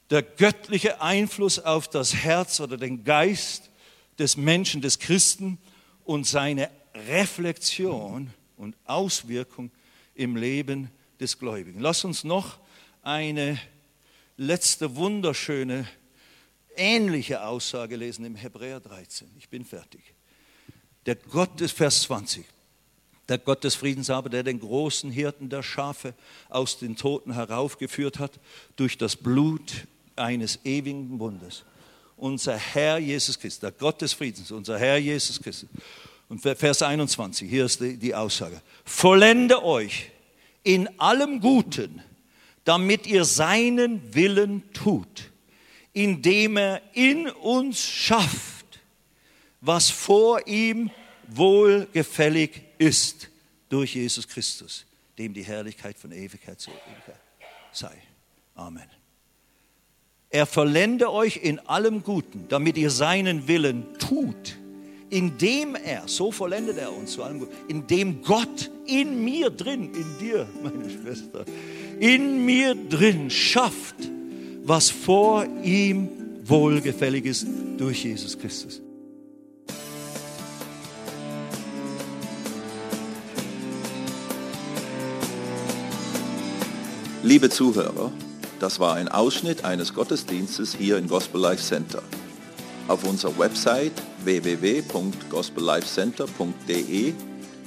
Der 0.09 0.23
göttliche 0.23 1.01
Einfluss 1.01 1.59
auf 1.59 1.87
das 1.87 2.15
Herz 2.15 2.59
oder 2.59 2.77
den 2.77 3.03
Geist 3.03 3.69
des 4.17 4.37
Menschen, 4.37 4.81
des 4.81 4.99
Christen 4.99 5.59
und 6.03 6.25
seine 6.25 6.69
Reflexion 7.07 8.31
und 8.57 8.75
Auswirkung 8.85 9.71
im 10.15 10.35
Leben 10.35 10.89
des 11.23 11.39
Gläubigen. 11.39 11.79
Lass 11.79 12.03
uns 12.03 12.23
noch 12.23 12.59
eine 13.01 13.59
letzte 14.37 14.95
wunderschöne, 14.97 15.87
ähnliche 16.75 17.45
Aussage 17.45 17.95
lesen 17.95 18.25
im 18.25 18.35
Hebräer 18.35 18.81
13. 18.81 19.29
Ich 19.37 19.49
bin 19.49 19.63
fertig. 19.63 20.01
Der 21.05 21.15
Gott 21.15 21.59
des 21.59 21.71
Vers 21.71 22.03
20. 22.03 22.45
Der 23.29 23.37
Gott 23.37 23.63
des 23.63 23.75
Friedens 23.75 24.09
aber, 24.09 24.29
der 24.29 24.43
den 24.43 24.59
großen 24.59 25.09
Hirten 25.11 25.49
der 25.49 25.63
Schafe 25.63 26.13
aus 26.49 26.77
den 26.77 26.97
Toten 26.97 27.33
heraufgeführt 27.33 28.19
hat, 28.19 28.39
durch 28.75 28.97
das 28.97 29.15
Blut 29.15 29.87
eines 30.17 30.59
ewigen 30.65 31.17
Bundes. 31.17 31.63
Unser 32.17 32.57
Herr 32.57 32.97
Jesus 32.97 33.39
Christus, 33.39 33.61
der 33.61 33.71
Gott 33.71 34.01
des 34.01 34.11
Friedens, 34.11 34.51
unser 34.51 34.77
Herr 34.77 34.97
Jesus 34.97 35.41
Christus. 35.41 35.69
Und 36.27 36.39
Vers 36.39 36.81
21, 36.81 37.49
hier 37.49 37.65
ist 37.65 37.79
die, 37.79 37.95
die 37.95 38.13
Aussage. 38.13 38.61
Vollende 38.83 39.63
euch 39.63 40.11
in 40.63 40.99
allem 40.99 41.39
Guten, 41.39 42.01
damit 42.63 43.07
ihr 43.07 43.25
seinen 43.25 44.13
Willen 44.15 44.63
tut, 44.73 45.31
indem 45.91 46.57
er 46.57 46.81
in 46.93 47.29
uns 47.29 47.79
schafft, 47.79 48.79
was 49.61 49.89
vor 49.89 50.47
ihm 50.47 50.89
wohlgefällig 51.27 52.61
ist, 52.77 53.29
durch 53.69 53.95
Jesus 53.95 54.27
Christus, 54.27 54.85
dem 55.17 55.33
die 55.33 55.43
Herrlichkeit 55.43 55.97
von 55.97 56.11
Ewigkeit 56.11 56.59
zu 56.59 56.69
Ewigkeit 56.69 57.19
sei. 57.71 57.95
Amen. 58.55 58.87
Er 60.29 60.45
vollende 60.45 61.11
euch 61.11 61.37
in 61.37 61.59
allem 61.59 62.03
Guten, 62.03 62.47
damit 62.49 62.77
ihr 62.77 62.89
seinen 62.89 63.47
Willen 63.47 63.97
tut 63.97 64.57
indem 65.13 65.75
er, 65.75 66.03
so 66.07 66.31
vollendet 66.31 66.77
er 66.79 66.91
uns 66.91 67.11
zu 67.11 67.23
allem 67.23 67.39
Guten, 67.39 67.53
indem 67.67 68.23
Gott 68.23 68.71
in 68.87 69.23
mir 69.23 69.51
drin, 69.51 69.93
in 69.93 70.05
dir, 70.19 70.47
meine 70.63 70.89
Schwester, 70.89 71.45
in 71.99 72.43
mir 72.43 72.73
drin 72.73 73.29
schafft, 73.29 73.95
was 74.63 74.89
vor 74.89 75.45
ihm 75.63 76.09
wohlgefällig 76.43 77.25
ist 77.25 77.45
durch 77.77 78.03
Jesus 78.03 78.39
Christus. 78.39 78.81
Liebe 87.21 87.49
Zuhörer, 87.49 88.11
das 88.59 88.79
war 88.79 88.95
ein 88.95 89.07
Ausschnitt 89.07 89.63
eines 89.63 89.93
Gottesdienstes 89.93 90.75
hier 90.75 90.97
im 90.97 91.07
Gospel 91.07 91.39
Life 91.39 91.63
Center. 91.63 92.01
Auf 92.87 93.03
unserer 93.05 93.37
Website 93.37 93.93
www.gospellifecenter.de 94.23 97.13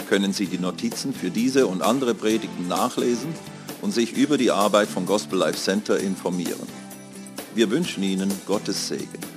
können 0.08 0.32
Sie 0.32 0.46
die 0.46 0.58
Notizen 0.58 1.14
für 1.14 1.30
diese 1.30 1.66
und 1.66 1.82
andere 1.82 2.14
Predigten 2.14 2.68
nachlesen 2.68 3.34
und 3.82 3.92
sich 3.92 4.16
über 4.16 4.38
die 4.38 4.50
Arbeit 4.50 4.88
von 4.88 5.04
Gospel 5.06 5.38
Life 5.38 5.58
Center 5.58 5.98
informieren. 5.98 6.66
Wir 7.54 7.70
wünschen 7.70 8.02
Ihnen 8.02 8.32
Gottes 8.46 8.88
Segen. 8.88 9.35